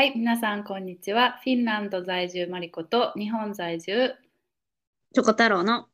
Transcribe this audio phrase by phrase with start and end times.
[0.00, 1.32] はい、皆さん、こんにちは。
[1.44, 4.16] フィンランド在住マリコと日本在住
[5.12, 5.88] チョコ太郎の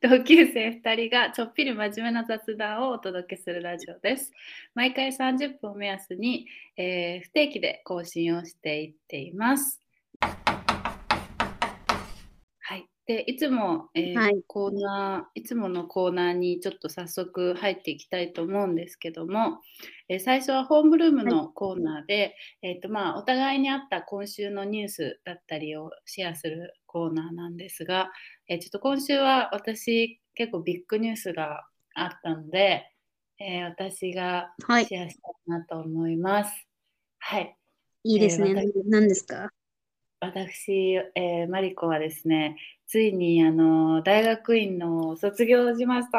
[0.00, 4.30] 同級生2人がちょっぴり真面目な雑談をお届けするラジオです。
[4.76, 6.46] 毎回30分を目安に、
[6.76, 9.80] えー不定期で更新をしていっています。
[13.08, 13.16] はい。
[13.16, 19.60] で、いつも、えーはいコーナー、いつものコーナーにちょっと早速入っていきたいと思うんですけども、
[20.08, 28.10] えー最初はホームルームのコーナーで、えーとまあ、お互いにあった今週のニュースだったりをシェアするコーナーなんですが、
[28.48, 32.90] えーちょっと今週は私結構ビッグニュースがあったので、
[33.40, 36.52] えー私がはいシェアしたいなと思います。
[37.20, 37.56] はい。
[38.04, 38.50] いいですね。
[38.50, 39.50] えー何何ですか？
[40.20, 42.56] 私、えーマリコはですね、
[42.90, 46.18] ついにあの大学院の卒業しました。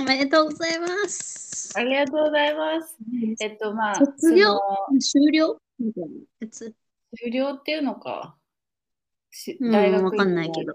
[0.00, 1.72] おめでとうございます。
[1.76, 2.96] ありがとうございます。
[3.40, 4.58] えっと、まあ、卒業？
[4.98, 5.56] 終了？
[5.78, 6.10] みたいな
[6.40, 6.74] やつ。
[7.16, 8.36] 終了っていうのか。
[9.60, 10.74] 大学院わかんないけど。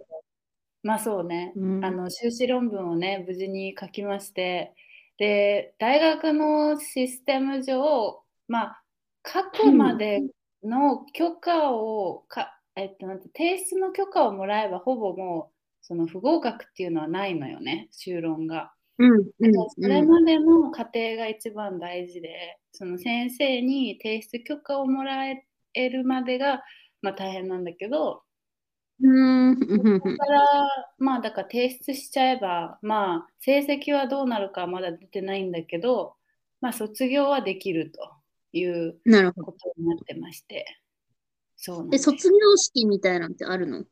[0.82, 1.52] まあそうね。
[1.58, 4.74] うんあの修士論文をね、無事に書きまして、
[5.18, 8.84] で、大学のシステム上、まあ、
[9.28, 10.22] 書くまで
[10.64, 18.74] の許可をか、えっと、提出の許可をもらえば、ほぼもう、その不合格っていうのはないのよね、修論が。
[18.98, 19.26] うん
[19.78, 26.64] それまでの過程が一番大事で、その先生に提出許可をもらえるまでが、
[27.02, 28.24] まあ、大変なんだけど、
[29.02, 29.66] うんそ
[30.00, 30.42] こから、
[30.98, 36.16] まあだから提出しちゃえば、まあ成績はどうなるかはまだ出てないんだけど、
[36.62, 38.00] まあ卒業はできると
[38.54, 38.98] いう。
[39.44, 40.66] ことになってまして。
[41.58, 41.98] そうで。
[41.98, 43.84] 卒業式みたいなんてあるの？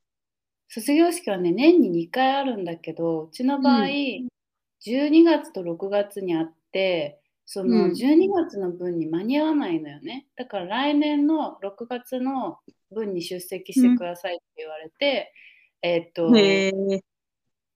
[0.69, 4.27] 卒業式はね、年に2回あるんだけど、うちの場合、うん
[4.85, 10.27] 12月と6月にあって、そのうん12月の分に間に合わないのよね。
[10.35, 12.57] だから来年の6月の
[12.91, 15.31] 分に出席してくださいって言われて、
[15.81, 17.01] えーっと、へえ。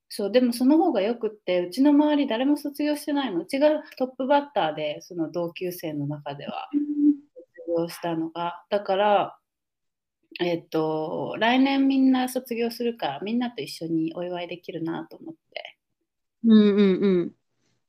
[0.09, 3.41] そう、でもその方がよくって、うちの周り誰も卒業してないの。
[3.41, 7.47] うちがトップバッターで、その同級生の中では卒
[7.77, 8.65] 業したのが。
[8.69, 9.37] だから、
[10.39, 15.77] えっと、来年みんな卒業するから、みんなと一緒にお祝いできるなと思って。
[16.45, 17.31] うんうんうん。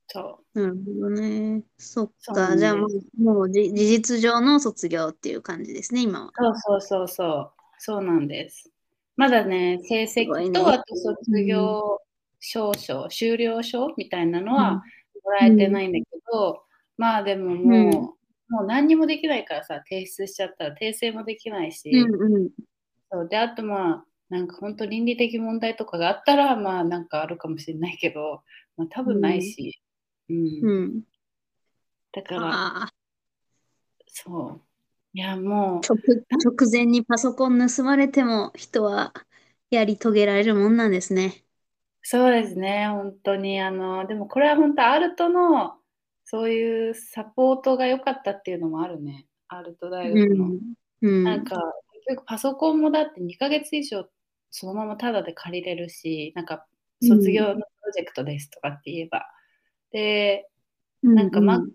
[0.07, 0.61] そう。
[0.61, 1.63] なるほどね。
[1.77, 2.13] そっか。
[2.21, 6.31] そうなんですじゃあもう、もうじ事実上の卒業っていう感じですね、今は。
[6.35, 7.51] そうそうそうそう。
[7.77, 8.71] そうなんです。
[9.15, 11.99] まだね、成績とあと卒業
[12.39, 14.75] 証書、修了証みたいなのは
[15.23, 16.63] もらえてないんだけど、
[16.97, 18.18] まあでももう、
[18.49, 22.49] もう何にもできないからさ、提出しちゃったら訂正もできないし、うんうん。
[23.11, 28.43] そうで、あとまあ、なんか本当倫理的問題とかがあったら、まあなんかあるかもしれないけど、
[28.77, 29.79] まあ多分ないし、
[30.29, 30.47] うん。
[30.61, 31.01] うん。
[32.11, 32.91] だから。
[34.07, 34.61] そう。
[35.13, 35.97] いや、もう、直
[36.29, 39.13] 直前にパソコン盗まれても人は
[39.71, 41.43] やり遂げられるもんなんですね。
[42.01, 43.59] そうですね、本当に。
[43.59, 45.78] あの、でもこれは本当、アルトの
[46.29, 49.25] そういうサポートが良かったっていうのもあるね。
[49.47, 50.49] アルト大学の。
[51.01, 51.23] うん。
[51.23, 51.55] なんか、
[51.93, 54.05] 結局パソコンもだって2ヶ月以上
[54.51, 56.65] そのままタダで借りれるし、なんか、
[57.01, 59.25] 卒業のプロジェクトですとかって言えば。
[59.91, 60.47] で、
[61.01, 61.65] なんかう Mac だ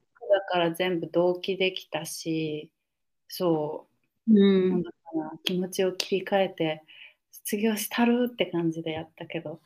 [0.48, 2.70] から全部同期できたし、
[3.28, 3.94] そう。
[4.32, 4.96] うんもうだか
[5.32, 6.82] ら気持ちを切り替えて
[7.30, 9.60] 卒業したるって感じでやったけど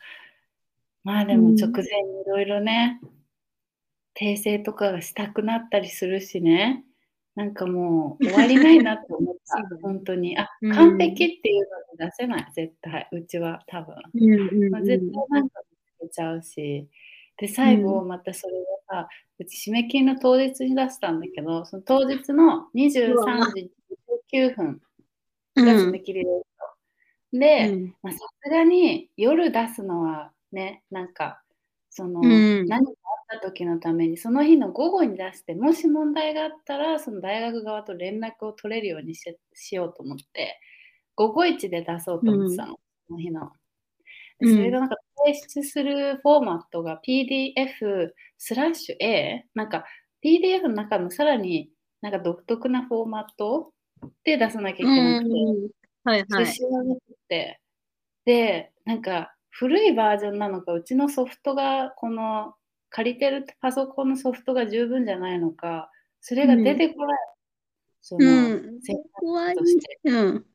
[1.04, 3.00] まあでもうん直前にいろいろね
[4.20, 6.84] 訂正とかがしたくなったりするしね。
[7.34, 9.76] なんかもう 終わりないなって思った。
[9.80, 10.36] 本当に。
[10.38, 10.72] あうん。
[10.72, 11.68] 完璧っていう
[11.98, 12.46] のに出せない。
[12.52, 13.08] 絶対。
[13.12, 15.76] うちは多分、うんうんまあ、絶対なんか見
[16.08, 16.88] つけちゃうし。
[17.36, 18.54] で最後またそれ
[18.88, 19.08] がさ
[19.38, 23.70] うち締め切りの当日に出したんだけどその当日の23時
[24.32, 24.82] 19分
[25.54, 26.30] うが締めん切りで。
[27.32, 31.42] で、さすがに夜出すのはね、なんか、
[31.90, 32.66] その、うん。
[32.66, 39.22] 何かあった時のために、その日の午後に出して、もし問題があったら、その大学側と連絡を取れるようにし
[39.54, 40.60] しようと思って、
[41.14, 43.52] 午後一で出そうと思ってたの、その日の。
[44.40, 49.84] それがなんか提出するフォーマットが PDF スラッシュ A、なんか
[50.24, 51.70] PDF の中のさらに
[52.00, 53.72] なんか独特なフォーマット
[54.24, 55.68] で出さなきゃいけなくて、うん
[56.04, 56.46] はいはい。
[58.24, 62.54] で、なんか古いバージョンなのか、うちのソフトが、この
[62.90, 65.90] 借りてるパソコンのソフトが十分じゃないのか、
[66.20, 67.18] それが出てこない。
[68.00, 68.30] その、う
[68.78, 69.60] ん選怖い択。
[69.60, 69.98] として。
[70.04, 70.46] うん。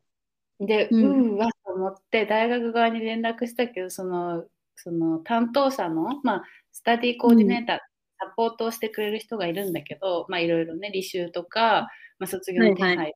[0.59, 4.45] で、ううんーわと思って、大学側に連絡したけど、その、
[4.75, 7.77] その担当者の、まあ、スタディコーディネーター、
[8.19, 11.89] サポートをしてくれる人がいるんだけど、まあいろいろね、履修とか、
[12.19, 13.13] まあ、卒業の手配、はいは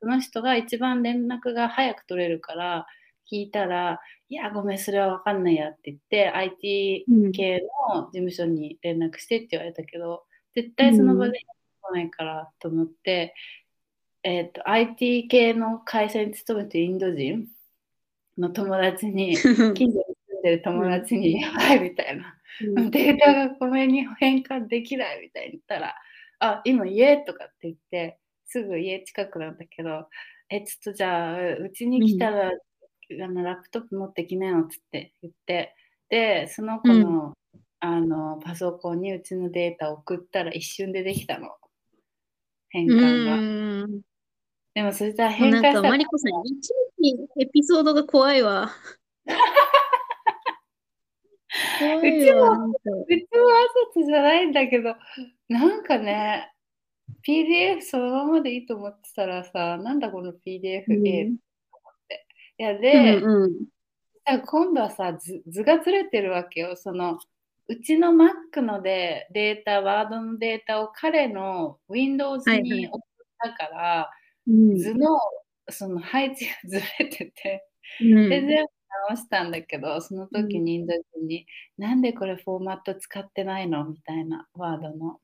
[0.00, 2.86] その人が一番連絡が早く取れるから、
[3.30, 7.32] 聞いたら、いや、ごめん、それはわかんないやって言って、IT うん。
[7.32, 7.60] 系
[7.94, 11.40] の事務所に連絡してって言われたけど、絶対その場で
[11.82, 13.34] 来ないからと思って、
[14.22, 17.46] えっ、と、IT 系の会社に勤めてるインド人
[18.36, 19.36] の友達に、
[19.74, 22.38] 近所に住んでる友達に、やばいみたいな。
[22.76, 22.90] うん。
[22.90, 25.94] データがこれに変換できないみたいに言ったら、
[26.40, 30.08] あ、今家とかって言って、すぐ家近くなんだけど、
[30.50, 32.52] え、ちょっとじゃあ、うちに来たら、
[33.10, 35.74] あのラップトップ持ってきなよっつって言って、
[36.08, 37.34] で、その子の,、
[37.80, 41.50] あのパソコンにうちのデータを送ったら一瞬でできたの。
[42.70, 43.36] 変う換が。
[43.36, 44.00] ん。
[44.74, 48.70] でもそしたらもうなんか、変換したらマリコさん、いちいちエピソードが怖いわ。
[51.78, 52.58] 怖いわ。
[52.58, 52.78] なんか
[53.08, 53.28] 別に
[53.96, 54.94] 挨拶じゃないんだけど、
[55.48, 56.52] なんかね、
[57.26, 61.38] PDF そのままでいいと思ってたらさ、なんだこの PDF うん
[62.58, 63.52] いや、うで、んうん。
[64.26, 66.76] さ今度はさ図、図がずれてるわけよ。
[66.76, 67.18] その
[67.68, 73.00] うちの Mac のでデータ、ワードのデータを彼の Windows はいはいに送っ
[73.38, 74.10] たから、
[74.46, 75.18] うん図の
[75.70, 77.68] その配置がずれてて、
[78.00, 78.54] うんで、全部
[79.10, 81.46] 直したんだけど、その時にインド人に、
[81.76, 83.84] なんでこれフォーマット使ってないの？
[83.84, 85.20] みたいな、ワードの。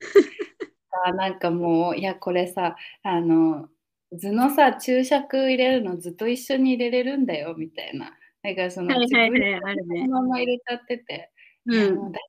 [1.04, 3.68] あなんかもう、いや、これさ、あの、
[4.12, 8.16] 図のさ、注釈入れるの図と一緒に入れれるんだよ、みたいな。
[8.42, 11.30] だからその、はいはいはい自分のまま入れちゃってて、
[11.66, 12.12] うん。
[12.12, 12.24] だか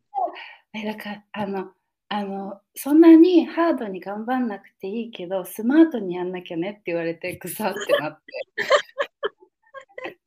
[0.73, 1.71] ら、えだから、あの、
[2.09, 8.21] あの、そんなにハードに頑張んなくていいけど、スマートにやんなきゃねって言われて、ぐさってなって。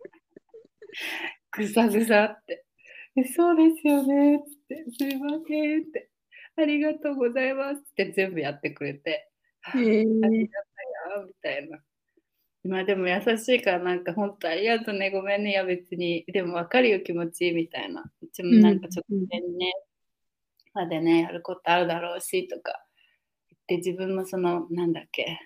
[1.52, 2.64] ぐさぐさって。
[3.16, 4.37] えそうですよね。
[4.38, 6.08] って、すいませんって、
[6.56, 9.28] ありがとうございますって全部やってくれて、
[9.75, 10.62] えありが
[11.26, 11.79] みたいな。
[12.64, 18.03] まあでも優しいからなんか本当ありがとうね、ごめんね、いや別に、でも分かるよ気持ちみたいな。
[18.23, 19.73] うちもなんかちょっとね、
[20.75, 22.85] までね、やることあるだろうしとか
[23.50, 25.38] 言って自分もその、なんだっけ、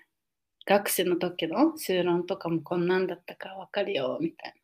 [0.66, 4.58] 学士の時の修論とかもこんなんだったから分かるよみたいな。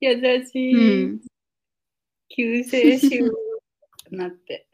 [0.00, 1.04] 優しい。
[1.04, 1.20] うん
[2.30, 3.32] 救世主
[4.10, 4.68] なって。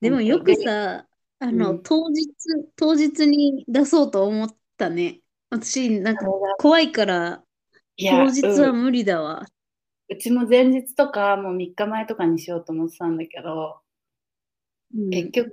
[0.00, 1.06] でもよくさ、
[1.38, 2.32] あの、うん当日、
[2.76, 5.20] 当日に出そうと思ったね。
[5.50, 6.26] 私、なんか
[6.58, 7.44] 怖いから、
[7.96, 9.46] いや当日はうん無理だわ。
[10.08, 13.80] うちも前日とかもう3日前とかにしようと思ってたんだけど、
[14.94, 15.52] うん結局、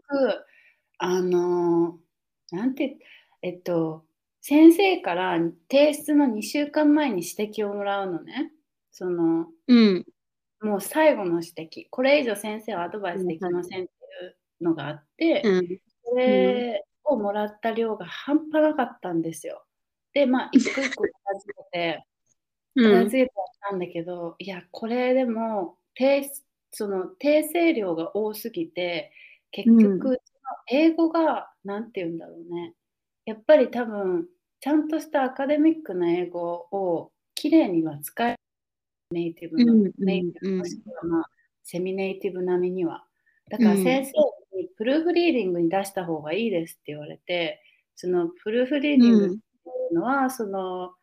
[0.98, 2.04] あのー
[2.56, 2.98] なんて、
[3.42, 4.06] えっと、
[4.42, 5.40] 先生から
[5.72, 8.52] 提出の2週間前に指摘をもらうのね。
[8.92, 10.06] その、うん。
[10.62, 11.88] もう最後の指摘。
[11.90, 13.88] これ以上先生はアドバイスできません
[14.63, 15.80] のがあって、うん。
[16.06, 19.65] それをもらった量が半端なかったんですよ。
[20.13, 22.06] で、まあ、一個一個片付けて、
[22.75, 22.94] うん。
[22.94, 23.33] 片付けて
[23.69, 26.24] たんだけど、いや、これでも、訂
[26.71, 29.12] その訂正量が多すぎて、
[29.51, 30.19] 結局、
[30.68, 32.74] 英語が、なんて言うんだろうね。
[33.25, 34.27] やっぱり多分、
[34.60, 38.38] ちゃんとしたアカデミックな英語をきれいには使え
[39.12, 41.29] ネイティブの、うんネイティブうんもしくはまあ、
[41.63, 43.05] セミネイティブ並みには。
[43.50, 44.13] だからうん先生
[44.55, 47.62] にプルーフリーディングに出した方がいいですって言われて、
[47.95, 49.39] そのプルーフリーディングってい
[49.91, 50.93] うのは、その、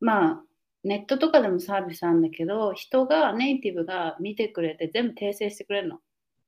[0.00, 0.42] まあ、
[0.84, 5.98] ネットとかでもサービスあるんだけど、人が、ネイティブが見てくれて全部訂正してくれるの。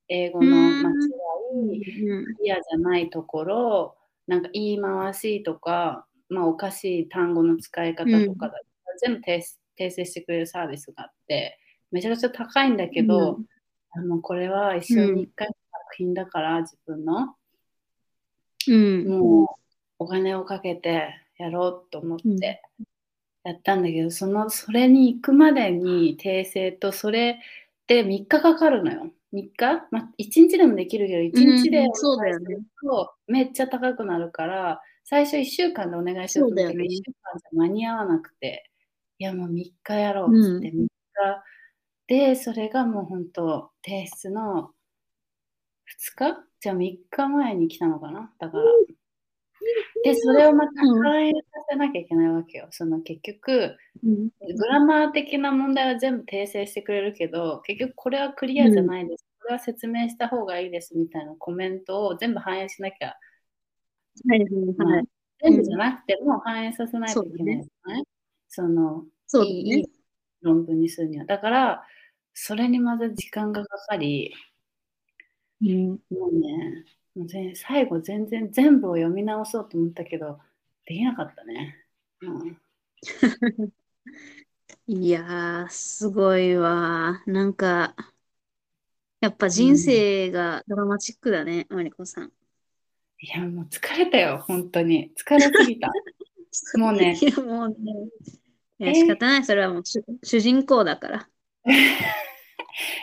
[0.09, 0.95] 英語の間違い、
[1.55, 8.61] うんクリアじゃないところ、なんか言い回しとか、まあ、おかしい単語の使い方とかだ、
[9.01, 9.41] 全部訂
[9.79, 11.59] 訂正してくれるサービスがあって、
[11.91, 13.39] めちゃくちゃ高いんだけど、
[13.93, 15.49] あのこれは一生に一回
[15.95, 17.35] 品だから、自分の、
[18.69, 19.09] うん。
[19.09, 22.63] もうお金をかけてやろうと思って
[23.45, 27.41] やったんだけど、そのそれに行くまでに訂正とそれ
[27.87, 29.11] で3日かかるのよ。
[29.33, 36.95] 3日、まあ、1日でもできるけど、1日でうんそうだよねお願いするとめっちゃ高くなるから、最初1週間でお願いしようと思ったけど、そうだよね。
[36.95, 38.71] 1週間じゃ間に合わなくて、
[39.19, 40.89] いやもう3日やろうっつって、3日。
[42.07, 44.80] で、それがもう本当、提出の2
[46.01, 46.47] 日？
[46.61, 48.33] じゃあ3日前に来たのかな？
[48.39, 48.65] だから。
[50.05, 51.37] で、それをまたうん反映さ
[51.71, 52.69] せなきゃいけないわけよ。
[52.71, 59.25] その結局、うんグラマー的な問題は全部訂正してくれるけど、結局これはクリアじゃないです。
[59.41, 63.15] これは説明した方がいいですみたいなコメントを全部反映しなきゃ、は
[64.35, 64.51] いはい
[64.97, 65.05] はい。
[65.43, 68.05] 全部じゃなくても反映させないといけないじゃない
[68.49, 69.05] その、
[69.45, 69.85] いいいい。
[70.43, 71.27] 論文にするには。
[71.27, 71.83] だから、
[72.33, 74.35] それにまず時間がかかり、
[75.63, 75.89] うん。
[76.11, 80.39] もうね、もう全最後全然全部を読み直そうと思ったけど、
[80.87, 81.77] できなかったね。
[82.23, 82.59] うん、
[84.87, 87.23] いやー、すごいわ。
[87.27, 87.95] なんか、
[89.21, 92.33] やっぱ人生がドラマチックだね、マリコさん。
[93.23, 95.13] いや、もう疲れたよ、本当に。
[95.17, 95.91] 疲れすぎた。
[96.79, 97.75] もうねいや、もうね。
[98.79, 99.45] いや、え仕方ない。
[99.45, 101.29] それはもう主主人公だから。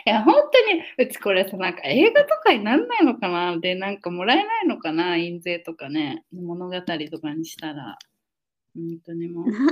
[0.06, 3.56] いや、本当に、うちこれさ、なんか映画とかになんないのかな？
[3.58, 5.16] で、なんかもらえないのかな？
[5.16, 7.98] 印税とかね、物語とかにしたら。
[8.74, 9.50] 本当にもう。
[9.50, 9.66] な、な、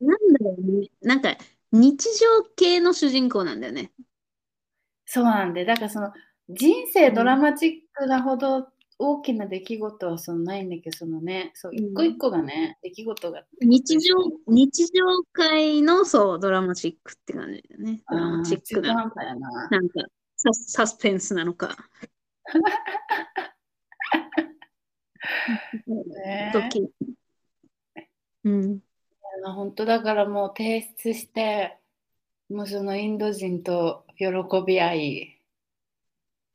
[0.00, 0.88] なんだろうね。
[1.02, 1.36] なんか、
[1.72, 3.92] 日常系の主人公なんだよね。
[5.06, 6.12] そうなんで、だからその、
[6.48, 8.68] 人生ドラマチックなほど
[9.00, 13.44] 大きな出来事はそのないんだけど、そのね、そう、うん一個一個がね、出来事が。
[13.60, 14.16] 日常、
[14.48, 18.02] 日常界のそう、ドラマチックって感じだよね。
[18.10, 19.00] ドラマチックな、な。
[19.70, 20.04] なんか
[20.36, 21.76] サス、サスペンスなのか。
[25.86, 26.88] ねドキ
[28.44, 28.80] うん。
[29.44, 31.78] あ本当だからもう提出して、
[32.48, 34.26] もうそのインド人と喜
[34.66, 35.40] び合い、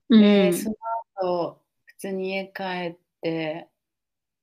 [0.10, 0.22] うん。
[0.22, 0.76] でその
[1.16, 1.63] 後普
[2.04, 3.70] 通に家帰って、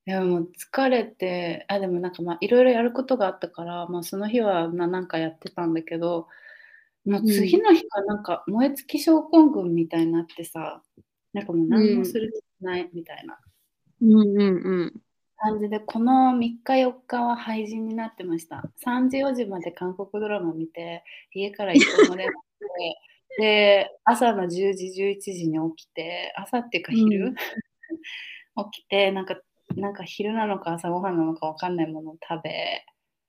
[0.07, 6.27] いやもう疲れて、あ、でもなんかまあいろいろやることがあったから、まあその日はななんかやってたんだけど、
[7.05, 10.83] もう次の日からなんか燃え尽き症候群みたいになってさ、
[11.33, 13.39] なんかもう何もする気ないみたいな
[14.03, 15.03] うんうんうん。
[15.37, 18.63] 感じで、この3日4日は廃人になってました。
[18.85, 23.01] 3時4時まで韓国ドラマ見て、家から一個も出なくて、
[23.41, 27.35] で、朝の10時11時に起きて、朝っていうか昼、う ん
[28.71, 29.41] 起きて、なんか、
[29.77, 32.85] なんか昼なのか朝ごはんなのかわかんないものを食べ、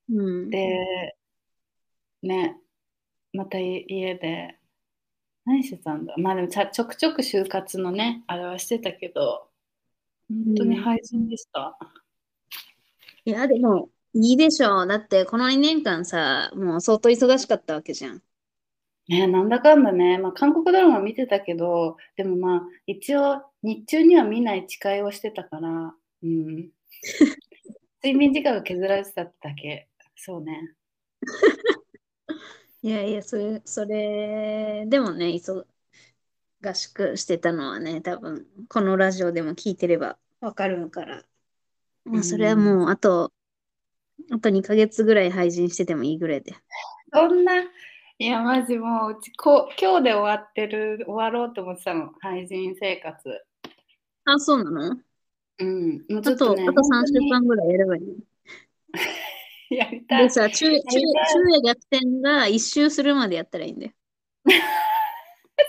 [0.09, 0.49] うん。
[0.49, 1.15] で、
[2.23, 2.57] ね、
[3.31, 4.57] またい家で、
[5.45, 6.13] 何してたんだ？
[6.17, 9.47] まあでもちょくちょく就活のね、あれはしてたけど、
[10.27, 11.77] 本当に廃人でした。
[13.23, 14.87] いや、でも、いいでしょう。
[14.87, 18.21] だって、この2年間さ、もう相当忙しかったわけじゃん。
[19.07, 25.93] ね、なんだかんだね、まあ、韓国ドラマ見てたけど、でもまあ、一応、日中には見ない誓いをしてたから、
[26.23, 26.69] うん。
[28.03, 30.73] 睡眠時間が削られてたってだけ、そうね。
[32.83, 35.65] いやいや、それ、それ、でもね、忙
[36.73, 41.23] しくしてたのはね、多分、このラジオでも聞いてればわかるから。
[42.05, 43.31] まあ、それはもう、あと、
[44.31, 46.55] あと2ヶ月ぐらい配信しててもいいぐらいで。
[47.13, 47.53] そんな、
[48.21, 53.17] いや、マジもう、うちこう、今日で終わってる、終わろうと思ってたの、廃人生活。
[54.25, 54.95] あ、そうなの？
[55.57, 56.05] うん。
[56.07, 59.73] もうちょっとね、あと3週間ぐらいやればいい。
[59.75, 60.29] やりたいで。
[60.29, 60.81] さ、昼、夜
[61.65, 63.91] 逆転が一周するまでやったらいいんだよ。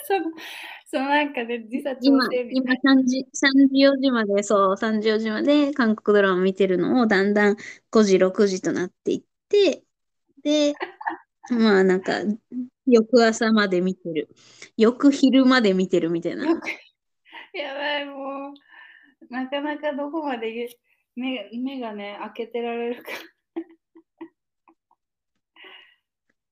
[0.04, 0.26] その、
[0.90, 7.56] そのなんかね、時差調今、今整みたい3時、3時4時まで、そう、3時4時まで韓国ドラマ見てるのをだんだん
[7.90, 9.84] 5時、6時となっていって、
[10.42, 10.74] で、
[11.50, 12.20] まあなんか、
[12.86, 14.28] 翌朝まで見てる。
[14.76, 16.44] 翌昼まで見てるみたいな。
[17.54, 20.68] やばい、もう、なかなかどこまで
[21.16, 23.10] 目目がね、開けてられるか。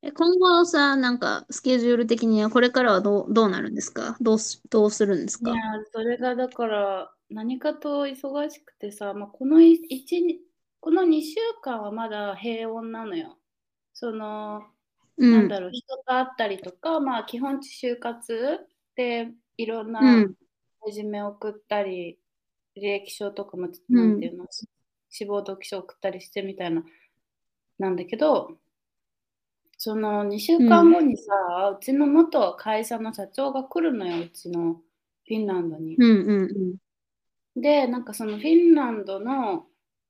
[0.02, 4.16] え今後さ、なんか、スケジュール的にはこれからはどう、どうなるんですか？
[4.20, 5.50] どうす、どうするんですか？
[5.50, 5.60] いや、
[5.92, 9.58] それがだから、何かと忙しくてさ、まあ、この
[10.82, 13.38] この2週間はまだ平穏なのよ。
[13.92, 14.62] その、
[15.20, 15.30] うん。
[15.32, 18.58] なんだろう、人と会ったりとか、まあ、基本就活
[18.96, 20.34] でいろんなうん。
[20.86, 22.18] レジュメ送ったり、
[22.74, 24.46] 履歴書とかも、んなんていうの、
[25.10, 26.82] 志望動機書送ったりしてみたいな、
[27.78, 28.56] なんだけど、
[29.76, 31.32] その2週間後にさ、
[31.78, 35.96] うちの元会社の社長が来るのよ、うちのフィンランドに。
[35.96, 36.76] うんうん
[37.56, 39.66] で、なんかそのフィンランドの、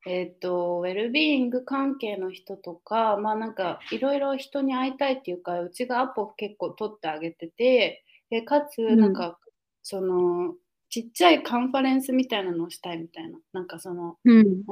[0.06, 9.38] えっと、ウェルビーイング関係の人とか、まあなんかいろいろ人に会いたいっていうか、うちがアポ結構取ってあげてて、でかつ、んなんか、
[9.82, 10.54] その、
[10.88, 14.38] ちっちゃいカンファレンスみたいなのをしたいみたいな、なんかその、うん。
[14.40, 14.64] うん。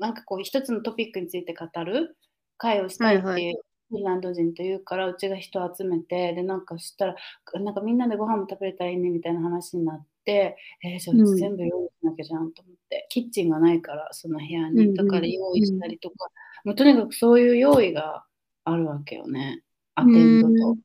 [0.00, 2.16] なんかこう一つのトピックについて語る
[2.58, 7.16] 会をしたいってはいいうフィンランド人と言うから、うちが人を集めて、で、なんかしたら、
[7.54, 11.36] なんかみんなでご飯も食べれたらいいねみたいな話になって、えー、じゃあううん。
[11.36, 16.28] ち全部用意しなきゃじゃんと思って、キッチンがないから、その部屋うんうんに、とかで用意したりとか、
[16.64, 18.24] もうとにかくそういう用意が
[18.64, 19.62] あるわけよね、
[19.96, 20.78] アテンドと。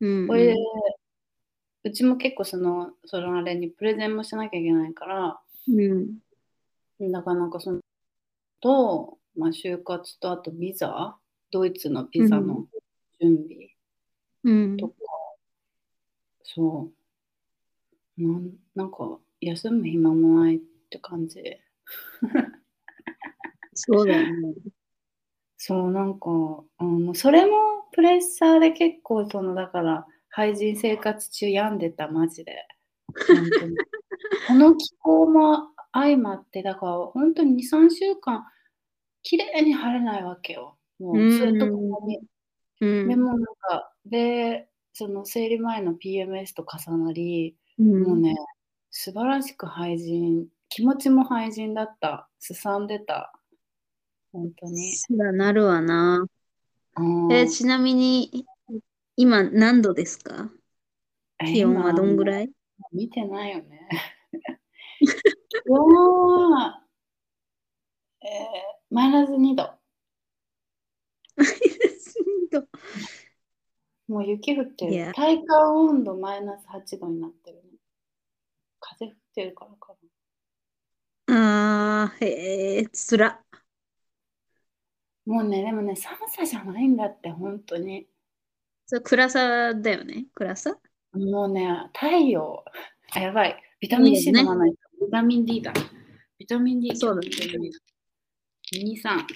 [0.00, 0.26] うん。
[0.26, 0.56] これで、
[1.84, 6.18] うちも結構その、そのあれにプレゼンもしなきゃいけないから、うん。
[6.98, 7.80] なかなかその、
[8.60, 11.16] と、まあ、就活とあとビザ、
[11.52, 12.66] ドイツのビザの
[13.20, 13.68] 準備。
[14.44, 14.76] うん。
[14.76, 14.94] とか、
[16.42, 16.97] そう。
[18.18, 20.60] なんなんか休む暇もないっ
[20.90, 21.42] て感じ。
[23.74, 24.54] そうだよね。
[25.56, 26.30] そう、なんか、
[26.78, 27.52] あの、それも
[27.92, 32.66] プレッシャーで結構、その、だから、廃人生活中病んでた、マジで。
[34.46, 38.44] この気候も相まって、だから、本当に2、3週間、
[39.22, 40.76] 綺麗に晴れないわけよ。
[40.98, 42.20] もう、ずっとここに。
[42.80, 43.08] うん。
[43.08, 48.34] でも、なんか、で、その、生理前の PMS と重なり、うん、もうね、
[48.90, 52.28] 素晴らしく廃人、気持ちも廃人だった。
[52.38, 53.32] すさんでた。
[54.32, 54.94] 本当に。
[54.96, 56.26] そらなるわな。
[56.96, 58.44] うんえ、ちなみに、
[59.16, 60.50] 今何度ですか？
[61.40, 62.50] え気温は今どんぐらい？
[62.92, 63.88] 見てないよね。
[65.00, 66.82] 気温は、
[68.22, 68.28] えー
[68.90, 69.70] マイナス2度。
[74.08, 75.14] もう雪降っていやる。
[75.14, 77.67] 体感温度マイナス8度になってるね。
[78.90, 79.94] 風降ってるからか
[81.30, 83.28] あー、へえ、つら。
[83.28, 83.44] な。
[85.26, 88.08] もうね、でもね、寒さじゃないんだって、本当に。
[88.86, 90.26] それ暗さだよね。
[90.34, 90.78] 暗さ？
[91.12, 92.64] もうね、太陽。
[93.12, 93.62] あ、やばい。
[93.80, 94.78] ビタミン C 飲まないと。
[95.04, 95.72] ビタミン D だ。
[96.38, 97.28] ビタミン D そうだね
[98.72, 99.00] 2、3。
[99.02, 99.26] ちょっ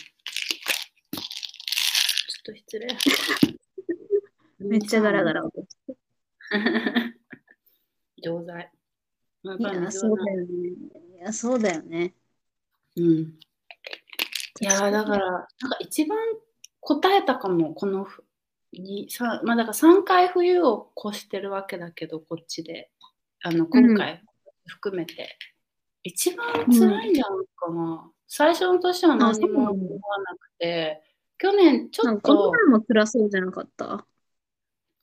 [2.44, 2.88] と失礼。
[4.60, 5.96] めっちゃガラガラ音して。
[8.24, 8.70] 錠剤。
[9.42, 10.46] やっいや、そうだよね。
[10.46, 12.14] いや、そうだよね。
[12.96, 13.04] うん。
[13.04, 15.48] いやーだから、なんか
[15.80, 16.18] 一番
[16.80, 18.24] 答えたかも、このふ
[18.72, 22.90] にさまあだから3回冬を越してるわけだけど、こっちで。
[23.42, 24.22] あの、今回
[24.66, 25.36] 含めて。
[26.04, 28.10] 一番辛いんじゃないかな。
[28.26, 31.02] 最初の年は何にも思わなくて、
[31.38, 34.06] 去年ちょっなんかこのと、前も辛そうじゃなかった？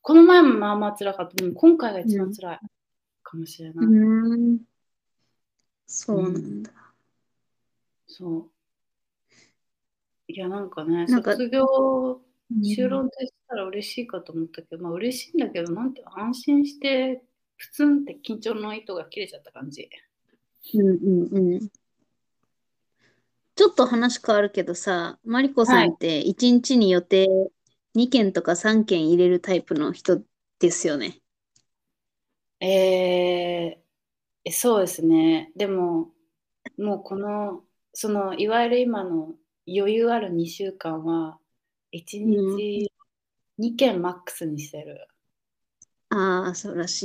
[0.01, 1.35] この前もまあまあ辛かった。
[1.35, 2.59] でも今回が一番辛い
[3.29, 3.85] かもしれない。
[3.85, 4.59] うーん。
[5.85, 6.71] そうなんだ。
[8.07, 8.49] そう。
[10.27, 11.65] いや、なんかね、なんか卒業
[12.51, 17.21] うん就論ってしたら嬉しいかと思ったけど、まあ嬉しいんだけど、なんて安心して、
[17.57, 19.87] プツンって緊張の糸が切れちゃった感じ。
[20.73, 21.69] うんうんうん。
[23.55, 27.27] ちょっと話変わるけどさ、マリコさんって1日に予定
[27.93, 30.21] 2件とか3件入れるタイプの人
[30.59, 31.19] ですよね。
[32.61, 35.51] えー、そうですね。
[35.55, 36.13] でも、
[36.77, 39.35] もうこの、その、いわゆる今の
[39.67, 41.39] 余裕ある2週間は、
[41.91, 42.91] 1日
[43.59, 45.07] 2件マックスにしてる。
[46.09, 47.03] ああ、そうらし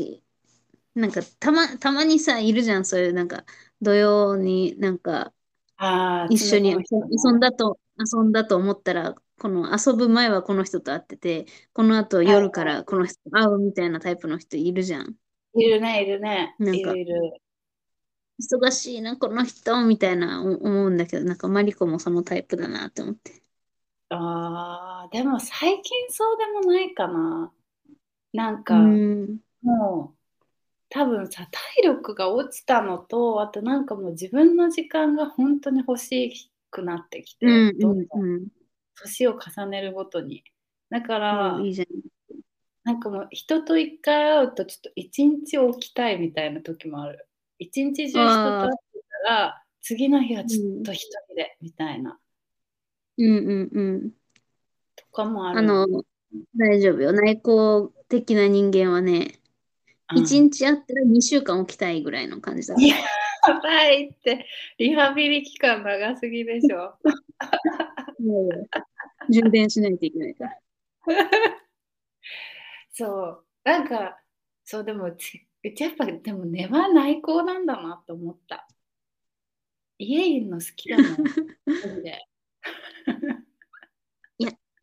[0.97, 1.01] い。
[1.01, 3.45] なんかたま、たまにさ、いるじゃん、そういうなんか
[3.83, 5.35] 土曜になんか
[5.77, 15.17] ああ、一緒に遊んだと、遊んだと思ったら、この遊ぶ前はこの人と会ってて、この後夜からこの人と会うみたいなタイプの人いるじゃん。
[15.57, 16.55] いるね、いるね。
[16.59, 17.41] なんかいるいる。
[18.41, 23.43] 忙しいな、この人みたいな思思うんだけど、なんかマリコもそのタイプだなって思って。
[24.09, 27.53] ああ、でも最近そうでもないかな。
[28.33, 29.41] なんうか、ん。
[29.63, 30.19] もう、
[30.91, 38.49] 多分さ、体力が落ちたのと、あとなんかもう自分の時間が本当に欲しくなってきて、うんどんどうんん
[38.97, 40.45] 年を重ねるごとに。
[40.91, 41.89] だからうん。、いいじゃん。
[42.85, 47.27] なんかもう人と一回会うとちょっと一日起きたいみたいな時もある。
[47.59, 52.19] 一日中人と会ってたら、次の日はちょっと一人でみたいな。
[53.17, 54.11] うんうんうん。
[54.97, 55.59] とかもある。
[55.59, 55.87] あの、
[56.57, 57.13] 大丈夫よ。
[57.13, 59.45] 内向的な人間はね、うん
[60.17, 62.75] 一日あったら2週間起きたいぐらいの感じだ。
[62.79, 63.03] いやや
[63.61, 64.47] ばいって、
[64.79, 66.95] リハビリ期間長すぎでしょ。
[69.31, 70.59] 充電しないといけないから。
[72.95, 74.19] そう、なんか、
[74.65, 78.67] そう、でもうち、うちやっぱ、でも根は内向なんだなと思った。
[79.99, 81.19] 家いるの好きだもん、
[81.67, 82.29] 一人で。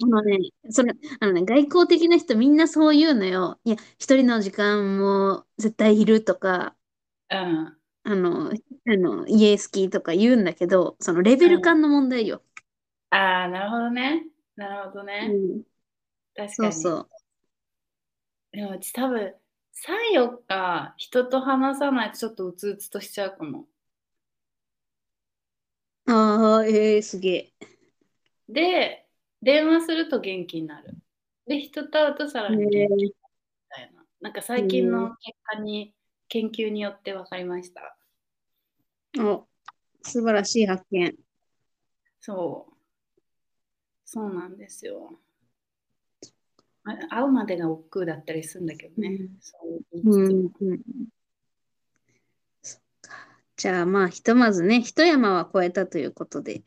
[0.04, 0.38] あのね、
[0.72, 3.60] それ、あのね、外交的な人みんなそう言うのよ。
[3.64, 6.76] いや、一人の時間も絶対いるとか、
[7.30, 7.82] うん。
[8.04, 12.44] あの、あの家好きとか言うんだけど、そのレベル感の問題よ。
[13.10, 14.26] ああ、なるほどね。
[14.56, 15.28] なるほどうね。
[15.28, 15.64] ん、
[16.36, 16.50] 確かに。
[16.54, 17.10] そうそう。
[18.52, 19.34] でもうち多分、
[19.72, 23.66] 3、4日人と話さないとちょっとうつうつとしちゃうかも。
[26.06, 27.54] ああ、ええすげえ。
[28.50, 29.08] で、
[29.42, 30.96] 電話すると元気になる。
[31.48, 33.14] で、人と会うとさらに元気えみ
[33.70, 34.04] たいな。
[34.20, 35.94] なんか最近の結果に、
[36.28, 37.98] 研究によって分かりました。
[39.14, 39.48] ー、お、
[40.02, 41.16] 素晴らしい発見。
[42.20, 42.74] そう。
[44.06, 45.20] そうなんですよ。
[46.84, 49.20] あ会うまでが億劫だったりするんだけどね。
[53.56, 56.64] じゃあまあ、ひとまずね、一山は越えたということで。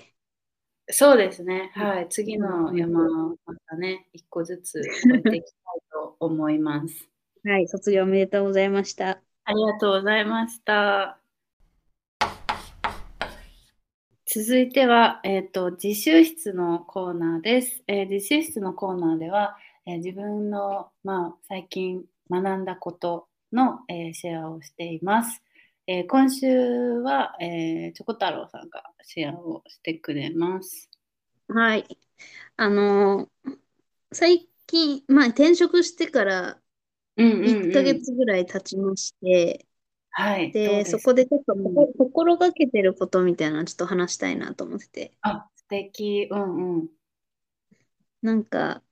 [0.91, 1.73] そうですね。
[1.75, 2.09] はい。
[2.09, 7.09] 次の山をまたね、一個ずつ越えていきたいと思います。
[7.45, 7.67] はい。
[7.67, 9.21] 卒業おめでとうございました。
[9.45, 11.19] ありがとうございました。
[14.27, 17.83] 続いては、えーと、自習室のコーナーです。
[17.87, 25.43] えー、自習室のコーナーでは、えー、自分の、まあ、最近学んだことの、えー、シェアをしています。
[25.87, 26.49] え今週
[27.01, 30.89] は、えチョコ太郎さんがシェアをしてくれます。
[31.49, 31.99] はい。
[32.57, 33.29] あの
[34.11, 36.59] 最近、まあ、転職してから
[37.17, 39.67] 1ヶ月ぐらい経ちまして、
[40.11, 40.53] はい。
[40.53, 45.13] で、そこでちょっとこ心がけてることみたいなのちょっと話したいなと思ってて。
[45.23, 46.29] あ、素敵。
[46.31, 46.89] うんうん。
[48.23, 48.83] なんか、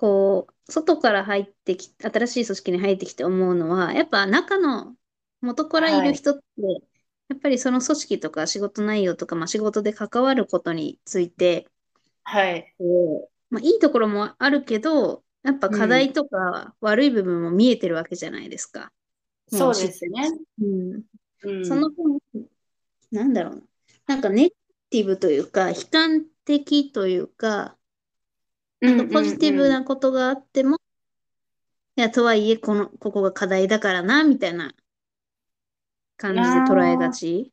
[0.00, 4.96] こう、外から入ってき、新しい組織に入ってきて思うのは、やっぱ中の
[5.42, 6.82] 元からいる人って、はい、
[7.28, 11.68] やっぱりその組織とか仕事内容とか、まあ、仕事で関わることについて、
[12.22, 12.74] はい。
[13.50, 18.90] まあ、いいところもあるけど、やっぱ課題とか悪い部分も見えてるわけじゃないですか。
[19.48, 20.30] そうですね。
[20.62, 21.02] うん。
[21.42, 22.18] うん、その分、
[23.10, 23.62] なんだろうな。
[24.06, 24.50] なんかネガ
[24.88, 27.76] ティブというか、悲観的というか、
[28.80, 30.76] なんかポジティブなことがあっても、
[31.96, 34.74] いや、とはいえ、この、ここが課題だからな、みたいな
[36.16, 37.52] 感じで捉えがち。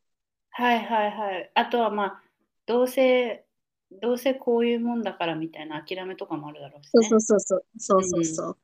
[0.51, 1.51] はいはいはい。
[1.55, 2.23] あとはまあ、
[2.65, 3.45] どうせ、
[4.01, 7.07] どうせこういうもんだからみたいな諦めとかもあるだろうし、ね。
[7.09, 7.65] そうそうそうそう。
[7.79, 8.57] そうそうそう。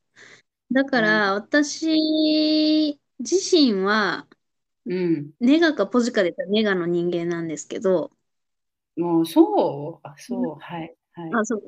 [0.69, 4.27] うん、だから、私自身は、
[4.85, 5.33] うん。
[5.39, 8.11] ネガかポジかで言ったらネガの人間なんですけど、
[8.97, 10.07] もう、そう？
[10.07, 10.95] あ、そう、はい。
[11.13, 11.31] はい。
[11.33, 11.61] あ、そう、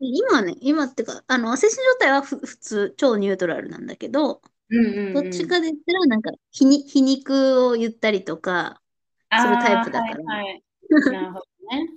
[0.00, 8.82] 今ね、今ってか、あの、精神状態はふ普通、超ニュートラルなんだけど、うんうんどっちかで言ったら、なんか、皮に皮肉を言ったりとか、
[9.38, 10.24] するタイプだから。
[10.24, 10.62] はいはい。
[11.12, 11.88] なるほどね。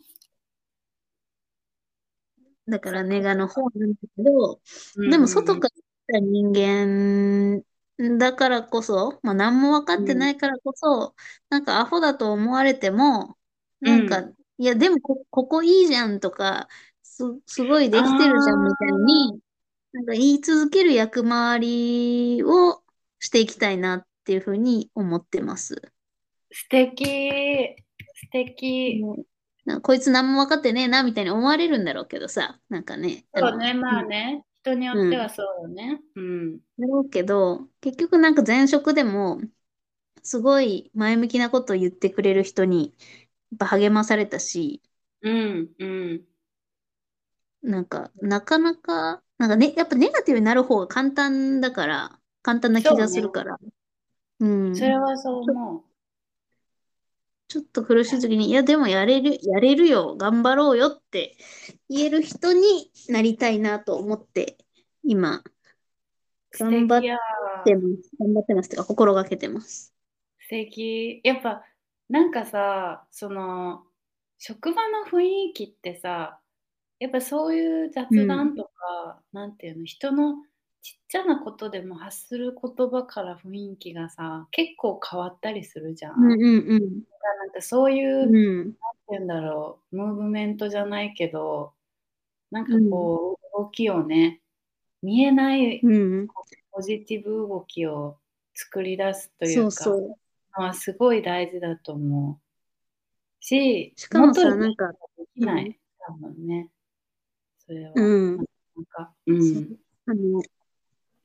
[2.67, 4.61] だからネガの方なんだけど、
[5.09, 7.63] でも外から来た人間
[8.17, 11.15] だからこそ、まあ、何も分かってないからこそ、
[11.49, 13.37] なんかアホだと思われても、
[13.81, 14.23] なんか、
[14.59, 16.67] いや、でもこ、ここいいじゃんとか、
[17.01, 19.41] す、すごいできてるじゃんみたいに、
[19.93, 22.83] なんか言い続ける役回りを
[23.19, 25.81] していきたいなっていうふうに思ってます。
[26.51, 27.05] 素敵。
[28.15, 29.01] 素敵。
[29.65, 33.25] なんかこいつ何も分かってねえなみたいに思われるんだろうけどさ、なんかね。
[33.33, 34.43] そうね、まあね。
[34.61, 36.01] 人によってはそうよね。
[36.15, 36.57] うん。
[36.57, 39.39] だろうけど、結局なんか前職でも、
[40.21, 44.81] すごい前向きなことを言ってくれる人に、やっぱ励まされたし、
[45.21, 46.21] うん、うん。
[47.61, 53.59] なんか、なかなか、なんかね、やっぱネガティブになる方が簡単だから、簡単な気がするから。
[54.39, 54.75] ううん。
[54.75, 55.83] それはそう思う。
[57.49, 61.35] ちょっと苦しい時に、いや、でもやれる、やれるよ、頑張ろうよって
[61.89, 64.57] 言える人になりたいなと思って、
[65.03, 65.43] 今、
[66.51, 68.11] 頑張ってます。
[68.19, 69.95] 頑張ってますってか、心がけてます。
[70.41, 71.21] 素敵。
[71.23, 71.63] やっぱ、
[72.09, 73.83] なんかさ、その、
[74.39, 76.39] 職場の雰囲気ってさ、
[76.99, 80.35] やっぱそういう雑談とか、うん、なんていうの、人の
[80.81, 86.15] ちっちゃなことでも発する言葉から雰囲気がさ、結構変わったりするじゃん。
[86.15, 86.79] うんうんうん。
[87.39, 88.79] なんかそういう、うん、なんて
[89.11, 91.73] 言うんだろう、ムーブメントじゃないけど、
[92.49, 94.41] なんかこう、動きをね、
[95.03, 96.27] 見えない、うん、
[96.71, 98.17] ポジティブ動きを
[98.55, 100.15] 作り出すというか、そうそう
[100.53, 103.43] まあ、すごい大事だと思う。
[103.43, 106.69] し、しかもさ、なんか、できない、多分ね。
[107.65, 107.93] それは。
[107.95, 108.37] うん。
[108.37, 108.45] なん
[108.89, 109.77] か、うん。
[110.07, 110.41] あの、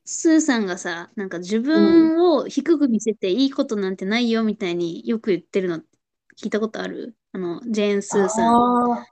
[0.05, 5.79] スーさんがさ、なんか自分を低く見せていいことなんてないよみたいによく言ってるの
[6.37, 7.15] 聞いたことある？
[7.31, 9.05] あの、ジェーン・スーさん。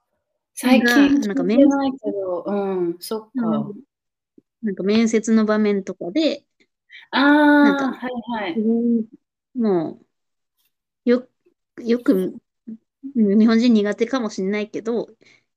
[0.53, 3.31] 最近なんか面ないけど、うん、そっか。
[4.61, 6.45] なんか面接の場面とかで、
[7.09, 8.55] ああ、なんか、はいはい。
[9.55, 9.99] も
[11.05, 11.27] う、よ、
[11.83, 12.35] よく、
[13.15, 15.09] 日本人苦手かもしれないけど、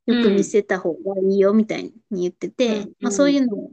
[0.06, 3.70] よく見せた方がいいよみたいに言ってて、うん、まあそういうのを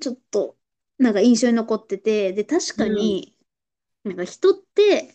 [0.00, 0.56] ちょっと、
[0.98, 3.36] なんか印象に残ってて、で、確かに、
[4.04, 5.14] なんか人って、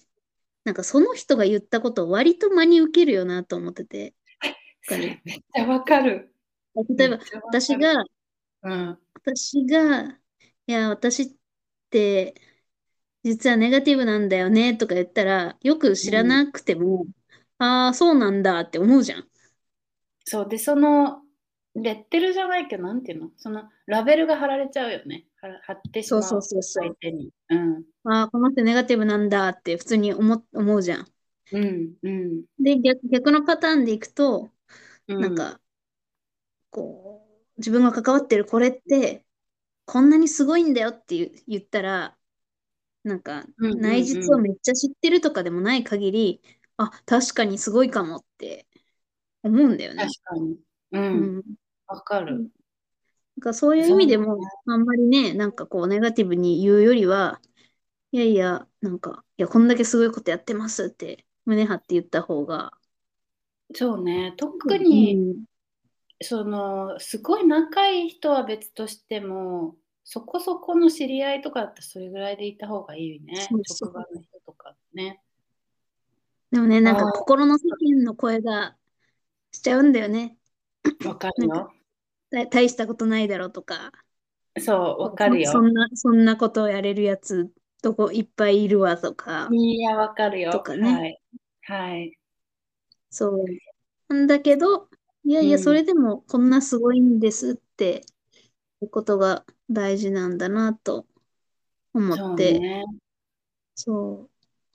[0.63, 4.13] なんかその人が言ったことを割と真に受けるよなと思ってて。
[4.83, 6.33] そ れめっちゃわかる。
[6.97, 8.03] 例えば、私が、
[8.63, 10.19] うん、私が、
[10.67, 11.31] いや、私っ
[11.89, 12.35] て、
[13.23, 17.11] 実はネガティブなんだよねとか言ったら、よく知らなくても、うん、
[17.59, 19.29] ああ、そうなんだって思うじゃん。
[20.25, 21.21] そう、で、その
[21.75, 23.31] レッテルじゃないけど、なんていうの？
[23.37, 25.25] そのラベルが貼られちゃうよね。
[25.41, 26.21] は貼ってしまう。
[26.21, 27.31] そうそうそうそう相手に。
[27.49, 27.83] うん。
[28.05, 31.13] ああ、この人ネガティブなんだって普通に思思うじゃん。
[31.51, 31.93] うん。
[32.03, 32.45] うん。
[32.59, 34.51] で、逆逆のパターンでいくと、
[35.07, 35.61] うなん、か、
[36.71, 39.25] こう、自分が関わってるこれって、
[39.85, 42.17] こんなにすごいんだよって言ったら、
[43.03, 46.41] なんか、うんうんうん内実をめっちゃ知ってるとかでもない限り、
[46.77, 48.67] あ、確かにすごいかもって
[49.43, 50.23] 思うんだよね確。
[50.23, 50.57] かに。
[50.91, 50.99] う。
[50.99, 51.43] うんん。
[51.87, 52.51] わかる。
[53.37, 54.37] なんかそういう意味でも、
[54.67, 57.41] あんまりね、なんかこう、ネガティブに言うよりは、
[58.11, 62.77] いやいや、なんか、いや、こんだけすごいことやってますって、胸張って言った方が、
[63.75, 64.33] そうね。
[64.37, 65.45] 特うに、ん
[66.21, 69.77] その、すごい仲いい人は別としても、
[70.13, 73.47] そこそこの知り合いとかだったらそれぐらいでいた方がいいね。
[73.49, 75.19] そうそう職場の人とかね。
[76.51, 77.63] でもね、なんか心の世
[77.95, 78.77] 間の声が
[79.51, 80.37] しちゃうんだよね。
[81.03, 81.73] わかるよ。
[82.29, 83.91] た大したことないだろうとか、
[84.59, 85.47] そう、わかるよ。
[85.47, 90.51] そそんな、そんなことをやれるやつ、どこいっぱいいるわとか、いや、わかるよ。
[90.51, 91.21] とかねはい。
[91.63, 92.17] はい。
[93.09, 93.45] そう。
[94.09, 94.89] なんだけど、
[95.23, 98.03] いやいや、うんそれでもこんなすごいんですって、
[98.83, 101.07] いうことが大事なんだなと
[101.93, 102.83] 思そうって、ね。
[103.75, 104.29] そ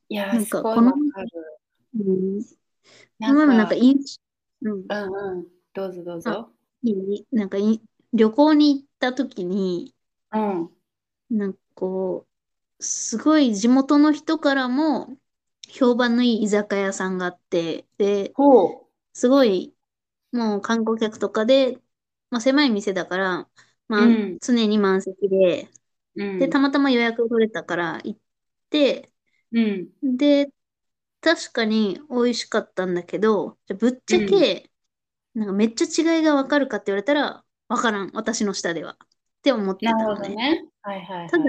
[0.08, 0.92] いや、なんすごいかこの。
[0.92, 1.98] う。
[1.98, 2.02] う
[2.38, 2.44] ん。
[3.18, 3.96] なんまあなんかかいい、
[4.62, 5.46] うん、うんうん。
[5.74, 6.50] どうぞどうぞ。
[6.82, 7.26] いい？
[7.32, 7.82] なんかいい
[8.12, 9.94] 旅行に行った時に、
[10.32, 10.70] うん。
[11.30, 12.26] なんかこ
[12.80, 15.18] う、すごい地元の人からも
[15.68, 18.48] 評判のいい居酒屋さんがあって、で、ほ
[19.14, 19.74] すごい、
[20.32, 21.78] もう観光客とかで、
[22.30, 23.50] まあ狭い店だから、
[23.88, 25.70] まあうん常に満席で、
[26.16, 26.24] う。
[26.24, 26.38] うん。
[26.38, 28.20] で、たまたま予約取れたから行っ
[28.70, 29.12] て、
[29.52, 30.16] うん。
[30.16, 30.52] で、
[31.20, 34.70] 確かに美味しかったんだけど、じゃあぶっちゃけ、
[35.34, 38.92] なんかめっちゃ違いがわかるかって言われたら、わからん、私の下では。
[38.92, 40.28] って思ってたのね。
[40.30, 40.64] どね。
[40.82, 41.30] はいはいはい。
[41.30, 41.44] ただ、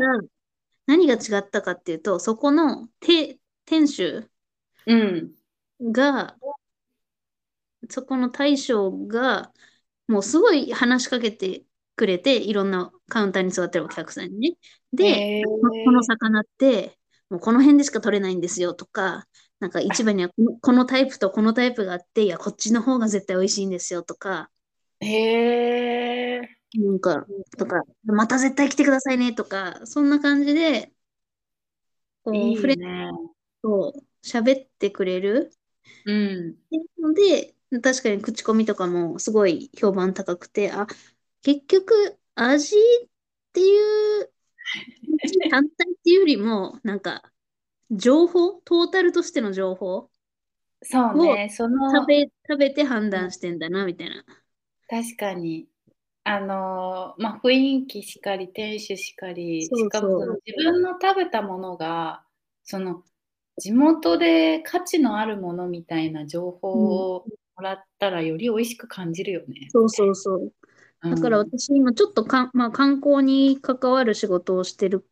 [0.87, 4.29] 何が違ったかっていうと、そこのて店主
[4.85, 5.35] うん。
[5.81, 6.37] が、
[7.89, 9.53] そこの大将が、
[10.07, 11.63] もうすごい話しかけて
[11.99, 14.57] くれて、いろんなカウンターに座ってるお客さんにね。
[14.93, 16.97] で、ここの魚って、
[17.29, 19.27] もうこの辺でしか取れないんですよとか、
[19.59, 20.29] なんか市場には
[20.61, 24.49] このタイプとこのタイプがあって、いや、こっちの方が絶対美味しいんですよとか、
[25.01, 26.41] へえ。
[26.75, 27.25] なんか、
[27.57, 30.93] とか、また絶対来てくださいねとか、そんな感じで、
[32.23, 33.11] こう、いいフレンね。
[33.61, 35.51] と喋ってくれる。
[36.05, 36.55] うん。
[36.99, 40.87] ので、確かに口コミとかもすごい評判高くて、あ、
[41.41, 43.09] 結局味っ
[43.53, 44.31] ていう、
[45.23, 47.23] 味単体っていうよりも、なんか、
[47.91, 50.09] 情報、トータルとしての情報、
[50.83, 51.49] そうね。
[51.49, 54.23] その、食べ、食べて判断してんだな、みたいな。
[54.87, 55.67] 確かに。
[56.23, 62.23] あのーまあ、雰囲気しかり、店主しかり、そうそうしかも自分の食べたものが、
[62.63, 63.03] その
[63.57, 69.69] 地元で価値のあるものみたいな情報をもらったらより美味しく感じるよね。
[69.69, 70.53] そうそうそう。
[71.03, 71.15] うん。
[71.15, 75.07] だから私今ちょっとかん、まあ、観光に関わる仕事をしてる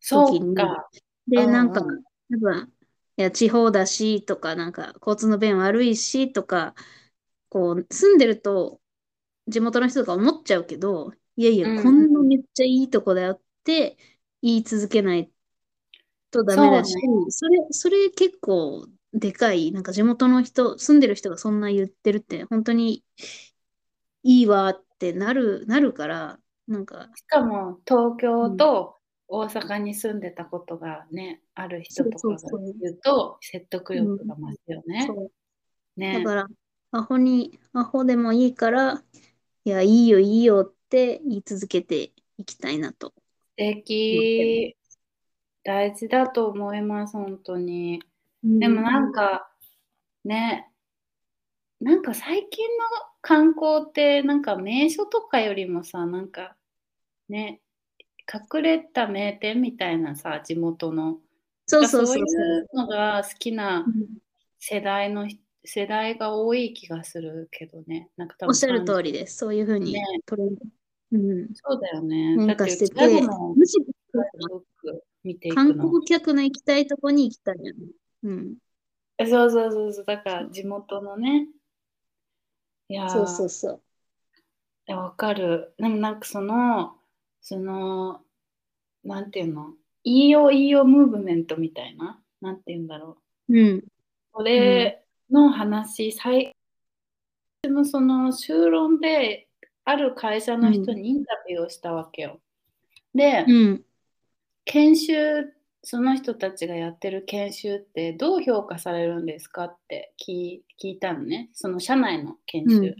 [0.00, 0.90] そうか。
[1.28, 1.82] で、なんか、
[2.30, 2.72] 多分、
[3.16, 6.74] いや、地方だし、とか、なんか、交通の便悪いし、とか、
[7.50, 8.80] こう、住んでると、
[9.48, 11.82] 地元の人とか思っちゃうけど、いやいや、うん。
[11.82, 13.98] こんなめっちゃいいとこだよって
[14.42, 15.32] 言い続けない
[16.30, 16.96] とダメだし、
[17.28, 23.04] それ、それ結構でかい、なんか地元の人、住んでる人がそんな言ってるって、本当に
[24.22, 28.96] いいわってなる、なるから、なんか、しかも東京と
[29.28, 32.36] 大阪に住んでたことがね、ある人とかが
[32.80, 35.04] 言うと説得力が増すよね。
[35.06, 35.30] そう。
[36.00, 36.46] ねだから、
[36.92, 39.02] アホに、アホでもいいから、
[39.64, 43.08] いや、いいよ、いいよって言い続けていきたいなと。
[43.08, 43.14] 素
[43.56, 44.76] 敵。
[45.64, 48.02] 大事だと思います、本当に。
[48.42, 49.50] でもなんか、
[50.24, 50.70] ね、
[51.84, 52.84] なんか最近の
[53.20, 56.56] 観光って、なんか名所とかよりもさ、なんか
[57.28, 57.60] ね、
[58.32, 61.18] 隠れた名店みたいなさ、地元の。
[61.66, 62.40] そうそうそそううそう。
[62.42, 64.06] いうのが好きなうん
[64.58, 68.10] 世代の人世代が多い気がするけどね。
[68.16, 69.38] なんか多分おっしゃる通りです。
[69.38, 70.02] そういうふうにね
[71.12, 72.36] うん、そうだよね。
[72.36, 73.06] 変だって化してて、
[73.56, 74.64] むしろ
[75.54, 75.72] 観。
[75.72, 77.86] 光客の行きたいとこに行きたいよね。
[78.24, 78.56] うん。
[79.18, 80.04] そうそうそうそう。
[80.04, 81.48] だから地元のね。
[82.88, 83.80] いやーそうそうそう。
[84.86, 85.74] いやわかる。
[85.78, 86.96] でもなんかその、
[87.40, 88.20] その、
[89.02, 93.18] なんていうの、いいよいいよムーブメントみたいな、なんていうんだろ
[93.48, 93.58] う。
[93.58, 93.84] うん。
[94.34, 96.54] それの話、最
[97.68, 99.48] のその修論で
[99.84, 102.40] ある会社の人にインタビューをしたわけよ。
[103.14, 103.84] で、うん。
[104.64, 105.54] 研修
[105.86, 111.50] その人たちがやってる研修ってどう評価されるんですかって聞い聞いたのね。
[111.52, 112.76] その社内の研修。
[112.76, 112.96] うん。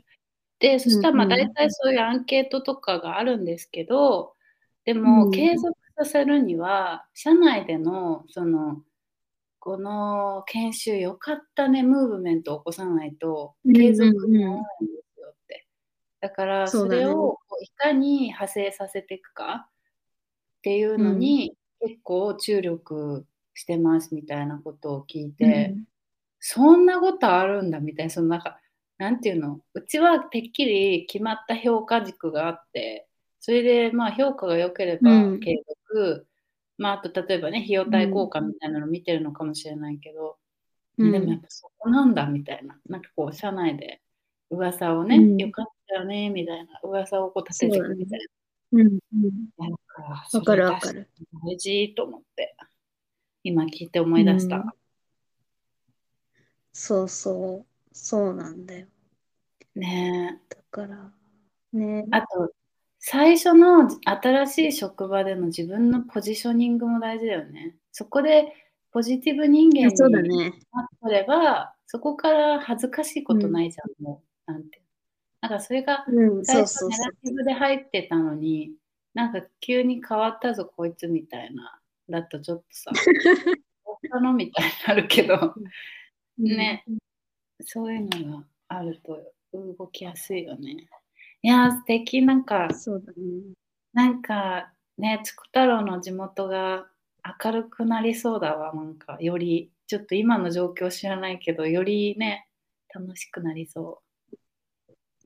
[0.59, 4.35] でそしたらまあ大体そういうアンケートとかがあるんですけど
[4.85, 5.03] でうん。
[5.03, 8.83] も継続させるには社内でのその
[9.61, 15.67] この研修良かったねムーブメントを起こさないと継続にならないんですよって。
[16.21, 19.69] だからそれをいかに派生させていくか
[20.59, 25.75] っていうのに結構注力してますみたいなことを聞いて、
[26.41, 28.59] そんなことあるんだみたいなそのなんか
[28.99, 29.61] なんていうの？
[29.75, 33.07] うちはてっきり決まった評価軸があって
[33.41, 35.41] それでまあ評価が良ければうん。
[35.41, 36.27] 継続、
[36.79, 40.37] まああと例えばね費用対効果みたいなのを見てるのかもしれないけど、
[40.99, 41.13] うん。
[41.13, 42.79] でもやっぱそこなんだみたいな。
[42.89, 44.01] なんかこう社内で
[44.51, 45.37] 噂をね、うん。
[45.39, 48.21] よかったよねみたいな噂をこう立てていくみたい
[48.73, 48.99] うんうん。
[49.59, 49.69] な。
[49.69, 50.03] なんか
[50.39, 51.09] わかるわかる。
[51.45, 52.57] 大事と思って
[53.43, 54.57] 今聞いて思い出した。
[54.57, 54.63] うん
[56.77, 57.67] そうそう。
[57.93, 58.89] そうなんだよ。
[59.77, 61.13] ねえだから、
[61.73, 62.05] ね。
[62.11, 62.53] あと
[62.99, 67.77] 最初の新しい職場での自分のポジショニングも大事だよね。
[67.93, 68.53] そこで
[68.91, 69.89] ポジティブ人間
[70.21, 70.53] にね。
[70.73, 74.53] なってれば、そこから恥ずかしいことないじゃん、もう。
[74.53, 74.84] なんて。
[75.45, 77.05] なんかそれがうん、最初ネガ。
[77.05, 78.73] ティブで入ってたのに、
[79.13, 81.79] なんか急に変わったぞ、こいつみたいな。
[82.09, 85.55] だとちょっとさ、どうしたのみたいになるけど、
[86.39, 86.87] ね、
[87.63, 89.21] そういうのがあると
[89.53, 90.89] 動きやすいよね。
[91.43, 92.23] いやー、素敵。
[92.23, 93.55] なんかうん。、そうだね。
[93.93, 96.87] なんかね、つく太郎の地元が
[97.45, 102.49] 明るくなりそうだわ、なんかより、ちょっと今の状況知らないけど、よりね、
[102.95, 104.01] 楽しくなりそ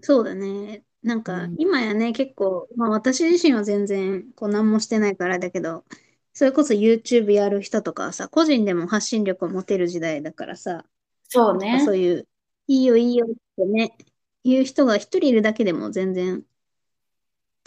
[0.00, 0.84] そうだね。
[1.02, 5.84] なんかうん今やね、結構、まあ私自身は全然こう何もしてないからだけど、
[6.32, 10.88] それこそ YouTube やる人とかはさ、個人でも発信力を持てる時代だからさ、う。
[11.28, 11.82] そうね。
[11.84, 12.28] そういう、
[12.66, 13.96] いいよいいよってね、
[14.44, 16.44] 言う人が一人いるだけでも全然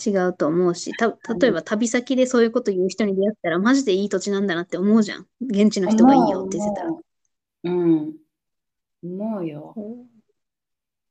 [0.05, 5.27] 違うと思うし、た、例えば旅先でそういうこと言う人に出会ったら、マジでいい土地なんだなって思うじゃん。
[5.41, 6.89] 現地の人がいいよって言ってたら。
[6.91, 7.01] 思
[7.63, 7.69] う。
[7.69, 8.15] うん。
[9.03, 9.75] 思うよ。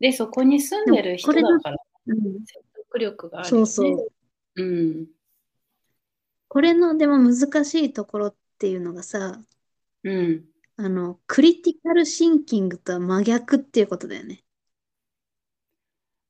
[0.01, 3.67] で、そこに住んでる人だから、うん説得力があるよね。
[3.67, 4.05] そうそ
[4.57, 4.63] う。
[4.63, 5.07] うん。
[6.49, 9.41] これのでも難しいところっていうのがさ、
[10.03, 10.45] うん。
[10.77, 14.43] あの、クリティカルシンキングとは真逆っていうことだよね。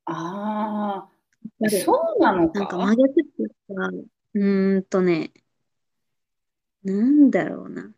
[0.04, 3.88] ああ、そうなのなんかか真逆っていうか、
[4.35, 5.33] うーんとね、
[6.83, 7.94] なんだろうな。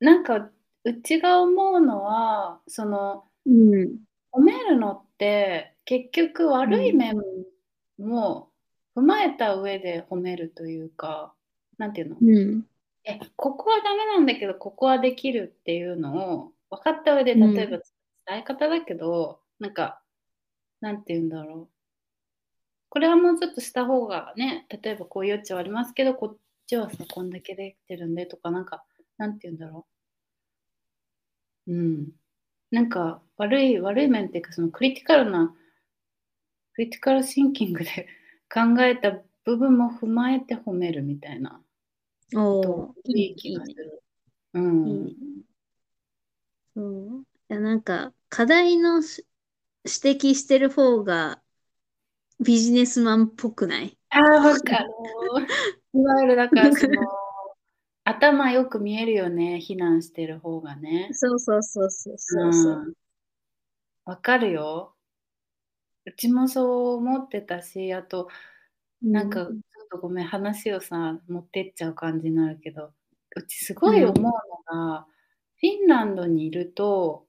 [0.00, 0.50] なんか、
[0.84, 4.09] うちが思うのは、その、うん。
[4.32, 7.16] 褒めるのって結局悪い面
[7.98, 8.50] も
[8.96, 11.34] 踏まえた上で褒めるというか、
[11.78, 12.16] なんていうの？
[12.20, 12.66] うん。
[13.04, 17.78] え、ここはダメなんだけど、ここはできるっていうのを分かった上で、うん例えば
[18.26, 20.00] 伝え方だけど、なんか、
[20.80, 21.68] なんていうんだろう。
[22.92, 28.84] これはもうちょっとした方がね、例えばこういう余地はありますけど、こっちはさ、こんだけできてるんでとか、なんか、
[29.16, 29.86] なんていうんだろ
[31.68, 31.72] う。
[31.72, 32.08] うん。
[32.70, 35.54] なんか、悪い、悪い面っていうか、そのクリティカルな、
[36.74, 38.06] クリティカルシンキングで
[38.52, 41.62] 考えた部分も踏まえて褒めるみたいな。
[42.36, 44.02] おいい気がする。
[44.54, 44.88] うん。
[44.88, 45.16] いい
[46.76, 47.22] う。
[47.22, 49.26] いや、なんか、課題のし
[49.84, 51.40] 指摘してる方が
[52.38, 53.98] ビジネスマンっぽくない？
[54.10, 54.90] ああ、わかる。
[55.94, 57.19] いわゆるだからその
[58.10, 61.10] 頭よく見えるよね、避難してる方がね。
[61.12, 62.72] そうそうそうそうそうそう。
[62.72, 62.92] うん
[64.06, 64.96] わかるよ。
[66.04, 68.28] うちもそう思ってたし、あと、
[69.02, 72.92] なんか、ちょっとごめん、話をさ、持ってっちゃう感じになるけど、
[73.36, 74.32] うちすごい思うの
[74.66, 75.06] が、
[75.60, 77.26] フィンランドにいると、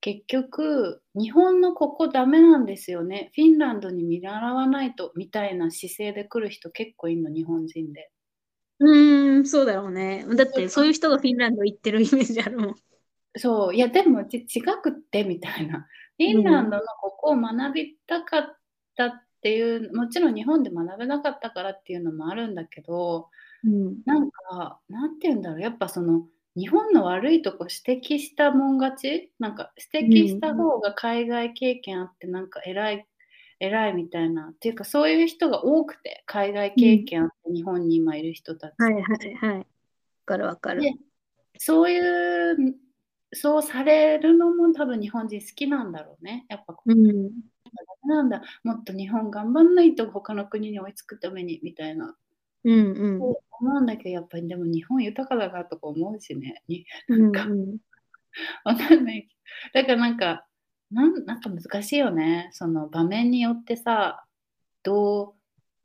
[0.00, 3.32] 結局、日本のここダメなんですよね。
[3.34, 8.10] フィンランドに見習わないと、みたいな姿勢で来る人結構いるの、日本人で。
[8.80, 10.24] うーん、そうだろうね。
[10.36, 12.74] だって、そういう人がフィンランド行ってるイメージあるもん。
[13.36, 15.86] そう、いや、でもち違くってみたいな。
[16.18, 18.56] フィンランドのここを学びたかっ
[18.96, 19.12] たっ
[19.42, 23.28] ていう、もちろん日本で学べなかったからっていうのもあるんだけど、
[23.64, 23.98] うん。
[24.06, 26.26] なんか、なんて言うんだろう、やっぱその、
[26.56, 29.32] 日本の悪いとこ指摘したもん勝ち？
[29.38, 33.06] なんか指摘した方が海外経験あってなんか偉い、
[33.60, 34.48] 偉いみたいな。
[34.48, 38.74] っていうかそういう人が多くて、海外経験あって日本に今いる人たち。
[38.78, 39.04] はいはい
[39.34, 39.58] はい。
[39.58, 39.64] わ
[40.24, 40.82] かるわかる。
[40.82, 40.94] で
[41.58, 42.74] そういう、
[43.32, 46.46] そうされるのも多分日本人好きなんだろうね。
[46.48, 47.30] やっぱこううん。
[48.04, 48.42] なんだ。
[48.64, 52.16] もっと日本頑張んないと他の国に追いつくためにみたいな。
[52.64, 53.18] うんうん。
[53.18, 56.62] そう思うんだけど、やっぱりでも日本豊かだなとか思うしね。
[56.66, 57.76] にうんなんかうん。
[58.64, 59.28] わかんない。
[59.74, 60.46] だからなんか、
[60.90, 62.50] なんなんか難しいよね。
[62.52, 64.24] その場面によってさ、
[64.82, 65.34] どう、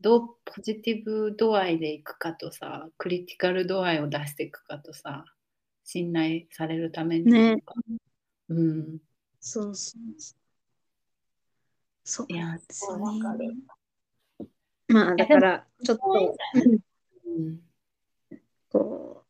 [0.01, 5.26] どうポジティブ度合いでいくかとさ、クリティカル度合いを出していくかとさ、
[5.84, 7.58] 信頼されるためにね
[8.49, 8.97] うん。
[9.39, 10.39] そうそうそう。
[12.03, 13.62] そういやなんですよすごいわかるね。
[14.88, 16.38] まあ、だから、ちょっそうと、
[17.26, 17.60] うん。
[18.70, 19.26] こ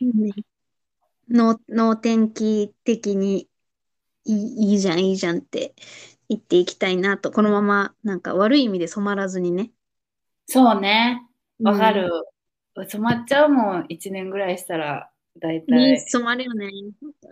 [0.00, 0.32] う、ね、
[1.28, 3.48] 脳、脳天気的に
[4.28, 5.74] いい、いいじゃん、いいじゃんって
[6.28, 9.72] 言っていきたいなと、このまま、なんか悪い意味で染まらずにね。
[10.46, 11.26] そうね。
[11.62, 12.10] わかうんる。
[12.88, 15.10] 染まっちゃうもん、1年ぐらいしたら、
[15.40, 16.70] だいたね、い染まるよね。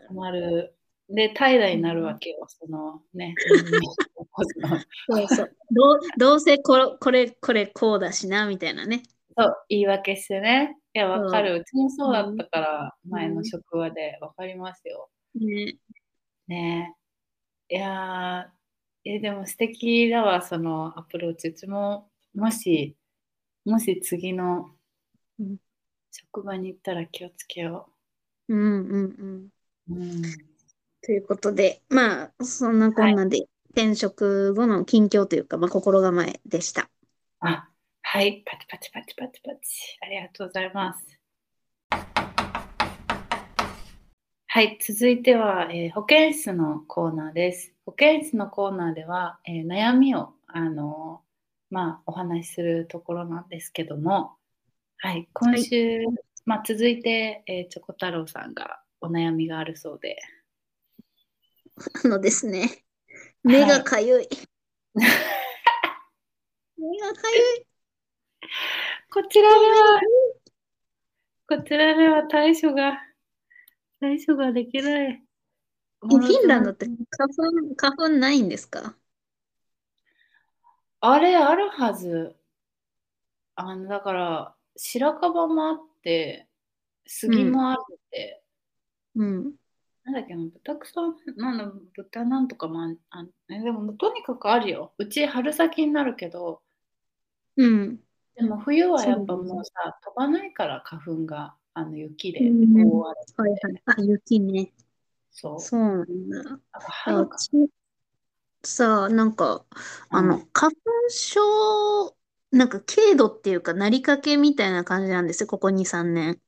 [0.08, 0.74] 染まる。
[1.08, 3.34] で、怠惰になるわけよ、そのね。
[5.08, 5.56] そうそう。
[5.70, 9.02] どう、どうせこれ、これ、これ、こうだしな、みたいなね。
[9.38, 10.76] そう、言い訳してね。
[10.94, 11.60] いや、わかる。
[11.60, 15.10] うちもそうだったから、ん前の職場でわかりますよ。
[15.34, 15.76] ね。
[16.48, 16.94] ね
[17.70, 17.76] え。
[17.76, 21.48] いやー、え、でも素敵だわ、そのアプローチ。
[21.48, 22.96] うちも、もし、
[23.64, 24.76] もし次の
[25.38, 25.56] うん
[26.12, 27.90] 職場に行ったら気をつけよ
[28.48, 29.48] うんうんうん。
[29.88, 29.94] う。
[29.94, 30.22] うん。
[31.02, 36.90] ということで、まあ、そんなこんなで、転職後の近況というか、まあ、心構えでした。
[37.40, 37.70] あ、
[38.02, 39.96] はい、パチパチパチパチパチ。
[40.02, 41.18] ありがとうございます。
[44.56, 47.74] はい、続いては、えー保健室のコーナーです。
[47.84, 51.20] 保健室のコーナーでは、えー悩みを、あの
[51.68, 54.38] まあ、お話しするところなんですけども、
[54.96, 55.98] はい、今週、
[56.46, 60.16] まあ、続いて、えーチョコ太郎さんがお悩みがあるそうで。
[62.04, 62.82] あのですね、
[63.42, 64.28] 目がかゆい。
[64.94, 65.10] 目が
[67.12, 67.66] かゆい。
[69.12, 70.00] こちらでは、
[71.46, 73.02] こちらでは対処が、
[74.00, 75.12] 対処ができない。
[75.12, 75.22] え
[76.08, 78.96] フィンランドって花粉、花粉ないんですか？
[81.00, 82.36] あれあるはず。
[83.54, 86.48] あの、だから、白樺もあって、
[87.06, 87.76] 杉もあっ
[88.10, 88.42] て、
[89.14, 89.56] うん。
[90.04, 91.00] なんだっけな、豚草、
[91.36, 94.94] なんだ、豚なんとかもあん、あんえでも、とにかくあるよ。
[94.98, 96.62] うち春先になるけど、
[97.56, 98.02] うん。
[98.36, 102.44] でも冬はやっぱもうさ、飛ばないから花粉が、あの雪でう
[102.86, 103.82] ん覆われて、はいはい。
[103.86, 104.72] あ、雪ね。
[105.30, 105.60] そう。
[105.62, 106.42] そうなんだ。
[107.04, 107.38] だか
[108.64, 109.64] さあ、なんか、
[110.10, 111.40] あの、うん花粉症、
[112.50, 116.42] なんか軽度っていうか、なりかけみたいな感じなんですよ、ここ2、3年。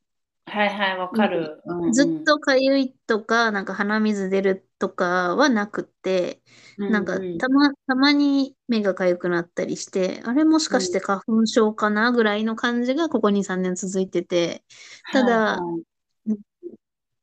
[0.48, 1.62] はいはい、わかる。
[1.66, 6.42] うんうんずっとかゆいとか、なんか鼻水出るとかはなくって、
[6.76, 14.64] なんかううたま、たまに目がかゆくなったりして、あれもしかして花粉症かなぐらいの感じがここ2、3年続いてて、
[15.12, 15.58] ただ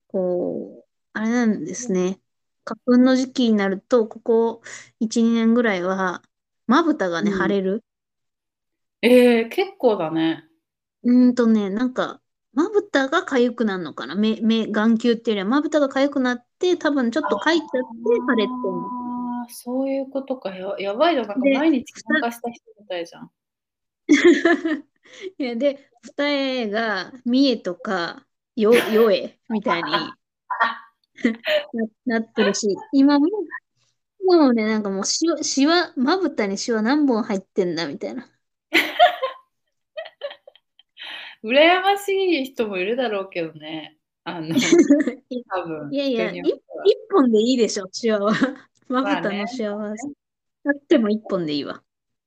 [0.08, 2.20] こう、あれなんですね。
[2.64, 4.62] 花粉の時期になると、ここ
[5.00, 6.22] 1、2年ぐらいは、
[6.68, 7.84] まぶたがね、うん腫れる。
[9.02, 10.46] えー、結構だね。
[11.04, 12.22] うーんとね、なんか、
[12.56, 14.16] まぶたが痒くなるのかな？
[14.16, 18.80] 目、目、眼球っていうよりは、まぶたが痒くなって、多分ちょっとかいちゃって腫れてるの。
[19.42, 20.56] ああ、そういうことか。
[20.56, 21.26] や、やばいよ。
[21.26, 23.32] なんかで毎日参加した人みたいじゃん。
[25.38, 28.26] いや、で、二重が、三重とか、
[28.56, 30.18] よ、よえ、みたいにな、
[32.06, 33.28] なってるし、今も、
[34.24, 38.28] もうね、なんかもうしわ、しわ、まぶたにしわ何本入ってんだ、みたいな。
[41.46, 43.98] 羨ましい人もいるだろうけどね。
[44.24, 44.48] あの、
[45.50, 45.92] 多分。
[45.92, 48.32] いやいや、一本でいいでしょ、しわは。
[48.88, 49.90] まぶたのしわは。
[50.66, 51.84] あっても一本でいいわ。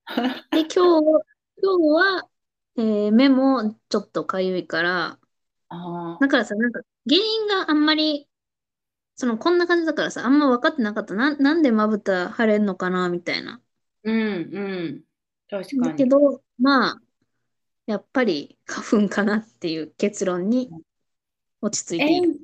[0.53, 1.25] で、今日、
[1.63, 2.29] 今日は、
[2.77, 5.19] えー目もちょっとかゆいから、
[6.19, 8.29] だからさ、なんか、原因があんまり、
[9.17, 11.15] その、こんな感じだからさ、あんま分かってなかった。
[11.15, 13.63] な、なんでまぶた腫れんのかな、みたいな。
[14.05, 15.05] うんうん。
[15.49, 16.11] 確かだけに。
[16.11, 17.03] ど、まあ、
[17.89, 20.71] やっぱり花粉かなっていう結論に
[21.63, 22.39] 落ち着いていえる。、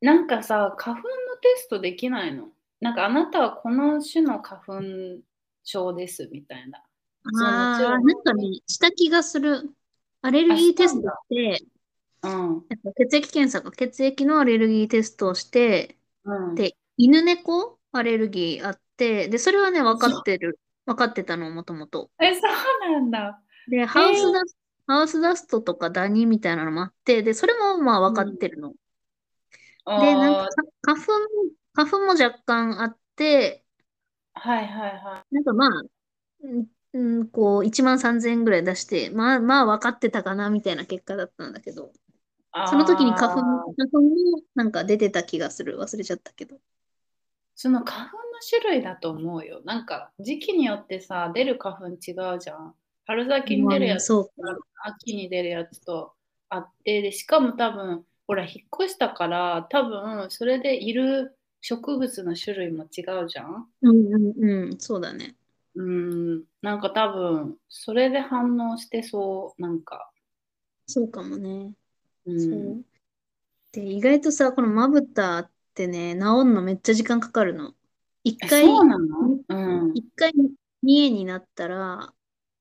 [0.00, 2.48] なんかさ、花粉のテストできないの？
[2.80, 5.22] なんかあなたはこの種の花粉
[5.62, 6.78] 症ですみたいな。
[6.78, 6.82] あ
[7.44, 9.70] あ、なんかね、した気がする。
[10.22, 11.64] アレルギーテストって、
[12.24, 12.62] うん。
[12.96, 16.54] 血液検査か、血液のアレルギーテストをして、うん。
[16.56, 20.58] で、犬猫アレルギーあって、で、それはね、分かってる。
[20.86, 22.10] 分かってたの、もともと。
[22.20, 23.40] え、そうなんだ。
[23.68, 24.56] で、ハウスダス
[24.86, 28.74] ハウスダストとかダニみたいなのもあって、で、それもまあ分かってるの。
[29.96, 30.50] で、なんあか
[30.82, 31.12] か花粉、
[31.74, 33.64] 花粉も若干あって、
[34.34, 35.70] はいはいはなんかまあ、
[36.42, 41.92] うん、うんこう、1万3000円ぐらい出して、まあまあ分かってたかな、みたいな結果だったんだけど、
[42.54, 42.58] い。
[42.66, 44.10] その時に花粉、花粉も
[44.54, 45.78] なんか出てた気がする。
[45.78, 46.60] 忘れちゃったけど。
[47.56, 49.60] その花粉の種類だと思うよ。
[49.64, 52.74] なんか時期によってさ、出る花粉違うじゃん。
[53.06, 54.32] 春先に出るやつそうと
[54.84, 56.12] 秋に出るやつと
[56.48, 63.68] あって、でしかも多分、ほら、引っ越したから、多分、それでいる植物の種類も違うじゃん？
[63.82, 65.36] うんうんうん、そうだね。
[65.74, 70.10] うん、なんか多分、それで反応してそう、なんか。
[70.86, 71.72] そうかもね。
[72.26, 72.84] うん、そう。
[73.72, 77.74] で、意外とさ、このまぶたってね、治るのめっちゃ時間かかるの。
[78.24, 79.06] 一え回、そうなの？
[79.48, 79.54] う
[79.88, 79.92] ん。
[79.94, 80.32] 一回
[80.82, 82.14] 三重になったら、う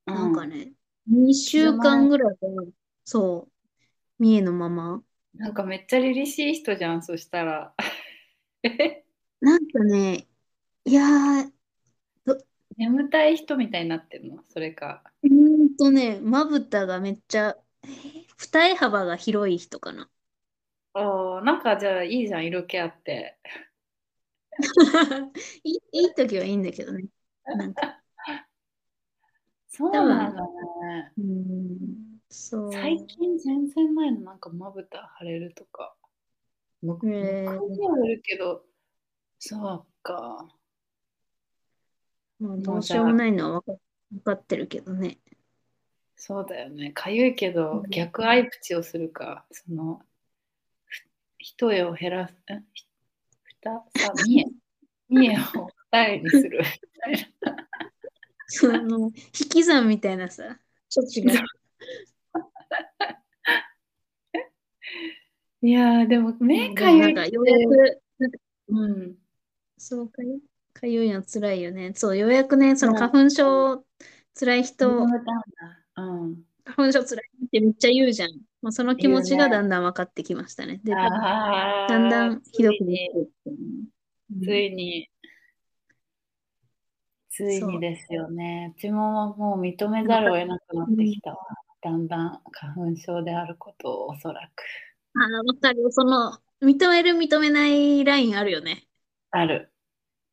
[0.05, 0.73] なんかね、
[1.07, 2.65] 2週間ぐらいは
[3.03, 5.03] そう、三重のまま。
[5.35, 7.73] なんかめっちゃ凛々しい人じゃん、そしたら。
[8.63, 9.05] え？
[9.39, 10.27] なんかね、
[10.85, 11.53] いやー、
[12.77, 14.41] 眠たい人みたいになってるの？
[14.47, 15.03] それか。
[15.23, 20.09] うーんとね、まぶたがめっちゃ、えー二重幅が広い人かな。
[20.95, 23.37] おーなんかじゃあいいじゃん、色気あって。
[25.63, 27.05] い い、いい時はいいんだけどね。
[27.45, 28.03] なんか、
[29.77, 31.11] そうなんだね。
[31.17, 32.71] うーん、そう。
[32.71, 35.93] 最近全然ないの、なんかまぶた腫れるとか。
[36.81, 38.63] むむへーはあるけど、
[39.37, 40.47] そうか。
[42.39, 45.17] まあ、どうしようもないのは分か、ってるけどね。
[46.15, 46.91] そうだよね。
[46.93, 49.45] かゆいけどうん逆アイプチをするか。
[49.51, 49.99] その、
[50.85, 51.05] ふ
[51.37, 52.33] 一重を減らす、
[53.43, 54.45] ふた、さ、三重。
[55.09, 56.59] 三重を二重にする。
[56.59, 57.64] みたいな
[58.47, 59.13] その、引
[59.49, 60.59] き算みたいなさ、
[60.93, 61.33] 処置が。
[65.61, 68.01] いやー、でも目かゆってないんか、ようやく、
[68.67, 69.15] うん。
[69.77, 70.39] そうかゆ、
[70.73, 71.93] かゆいの辛いよね。
[71.95, 73.85] そう、ようやくね、そのうん花粉症
[74.35, 74.89] 辛い人。
[74.97, 75.07] うん。
[76.65, 78.29] 花粉症辛いってめっちゃ言うじゃん。
[78.61, 80.81] もうその気持ちがだんだん分かってきましたね。
[80.83, 81.07] で、だ
[81.99, 83.09] んだんひどくなってね
[84.43, 85.09] ついに、
[87.35, 88.73] ついにですよね。
[88.77, 91.37] うちももう認めざるを得なくなってきたわ。
[91.81, 94.63] だんだん花粉症であることをおそらく。
[95.19, 95.91] ああ、わかる。
[95.91, 98.87] その、認める認めないラインあるよね。
[99.31, 99.69] ある。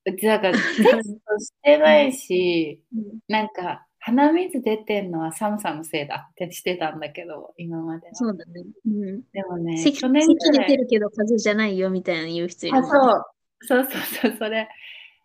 [0.04, 2.80] うちだから テストしてないし、
[3.28, 8.14] なんか鼻水出てんのは寒さのせいだってしてたんだけど、今までは。
[8.14, 8.64] そうだね。
[8.86, 9.22] うん。
[9.32, 12.82] でもね、咳、去年咳出てるけど風邪じゃないよみたいな言う人いるあ。
[12.84, 13.24] そう。
[13.64, 14.68] そうそうそう、それ。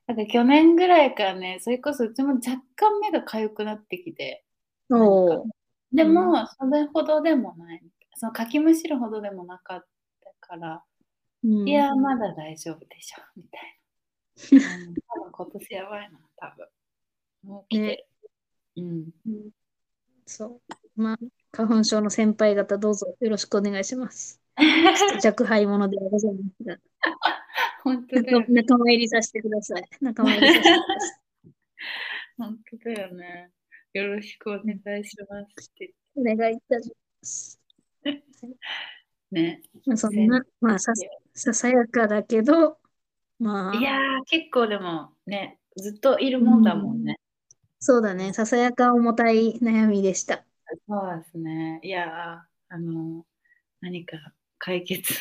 [0.08, 4.46] なんか去年ぐらいからね、それこそうちも若干目が痒くなってきて、
[4.90, 5.50] おー
[5.92, 7.82] でも、それほどでもない。
[8.16, 9.86] そのかきむしるほどでもなかっ
[10.22, 10.84] たから、
[11.44, 14.66] うんいや、まだ大丈夫でしょ、みたいな。
[14.88, 16.68] うん、多分今年やばいな、多分。
[17.44, 18.08] もう来てる。
[18.78, 19.10] うん。
[19.28, 19.50] うん
[20.26, 21.02] そう。
[21.02, 21.18] まあ、
[21.52, 24.42] 花粉症の先輩方、どうぞよろしくお願いします。
[25.24, 26.78] 若輩者ではございますが、
[27.88, 29.84] 本当だよ仲仲間入りさせてください。
[30.02, 31.52] 仲間入りさせてください。
[32.38, 33.52] 本当だよね。
[33.94, 35.58] よろしくお願いします。
[36.16, 37.60] お願いいたします。
[39.32, 39.62] ね。
[39.86, 40.92] まあ、そんな、まあさ、
[41.34, 42.78] ささやかだけど、
[43.40, 47.20] まあ、いやー、結構でもね、ずっといるもんだもんね。
[47.80, 50.44] そうだね、ささやか重たい悩みでした。
[50.90, 51.80] そうですね。
[51.84, 53.26] いやー、あの、
[53.80, 54.18] 何か
[54.58, 55.14] 解決、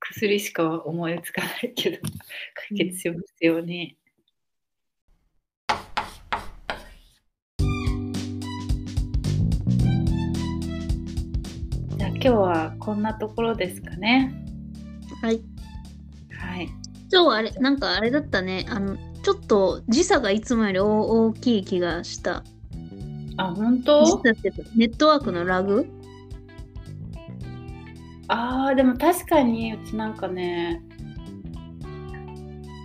[0.00, 1.98] 薬しか思いつかないけど、
[2.68, 3.96] 解決しますように。
[11.96, 14.32] じゃあ今日はこんなところですかね。
[15.20, 15.40] はい。
[16.38, 16.68] はい。
[17.10, 22.44] 今日はあれ、なんかあれだったね、あの、ちょっと時差がいつもより大大きい気がした。
[23.36, 24.22] あ、本時当
[24.76, 25.86] ネットワークのラグ？
[28.28, 30.82] ああ、でも確かにうちなんかね、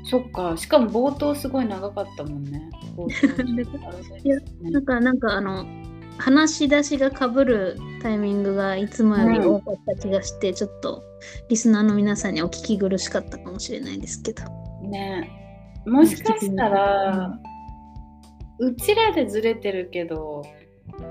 [0.06, 2.70] そっか、しかも冒頭すごい長かったもんね。
[2.96, 5.66] 冒頭いやなんか、なんかあの、
[6.18, 11.04] 話し出しがかぶるタイミングがいつもより多かった気がして、ちょっと
[11.50, 14.44] リスナーの皆さんにお聞き苦しかったかもしれないですけど。
[14.84, 15.30] ね
[15.86, 17.40] もしかしたら、
[18.60, 20.44] うちらでずれてるけど、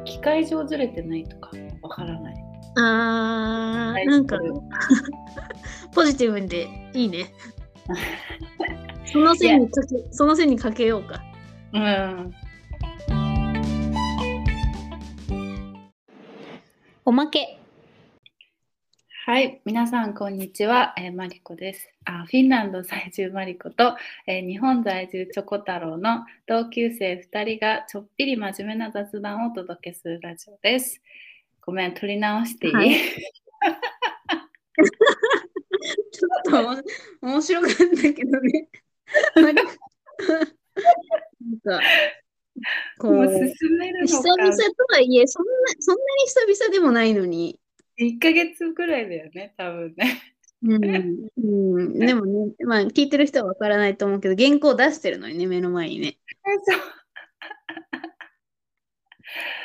[0.05, 1.51] 機械上ずれてないとか
[1.83, 2.42] わからない。
[2.77, 4.39] あー、はいなんか
[5.95, 7.27] ポジティブでいいね。
[9.05, 11.23] その線にかけ、その線にかけようか。
[11.75, 12.35] うん。
[17.05, 17.59] おまけ。
[19.25, 22.25] はい、皆さんこんにちは、えーマリコですあ。
[22.25, 23.97] フィンランド在住マリコと、
[24.27, 31.03] えー日本在住チョコ太郎の同級生2人がちょっぴり真面目な雑談をお届けするラジオです。
[31.65, 32.93] ごめん、取り直していい、はい
[36.13, 36.29] ちょ
[36.61, 36.83] っと
[37.23, 37.77] 面白かった
[38.13, 38.69] けどね。
[39.35, 39.63] なんか、
[42.99, 43.39] こもうう、進
[43.79, 44.33] める久々と
[44.91, 47.59] はいえ、そんな、そんなに久々でもないのに、
[47.99, 50.23] 1ヶ月ぐらいだよね、多分ね。
[50.65, 50.89] うん、う
[51.81, 56.19] ん、でもね、まあ、聞いてる人はわからないと思うけど、原稿出してるのにね、目の前にね。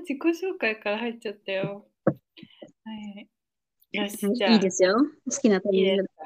[0.00, 1.86] 自己紹介から入っちゃったよ。
[2.06, 2.12] は
[2.94, 3.28] い、
[3.92, 4.96] よし、じゃあいいですよ。
[5.30, 6.24] 好きなタイミングですか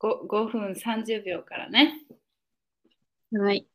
[0.00, 2.06] 5, 5分30秒からね。
[3.30, 3.38] で。
[3.38, 3.66] はい。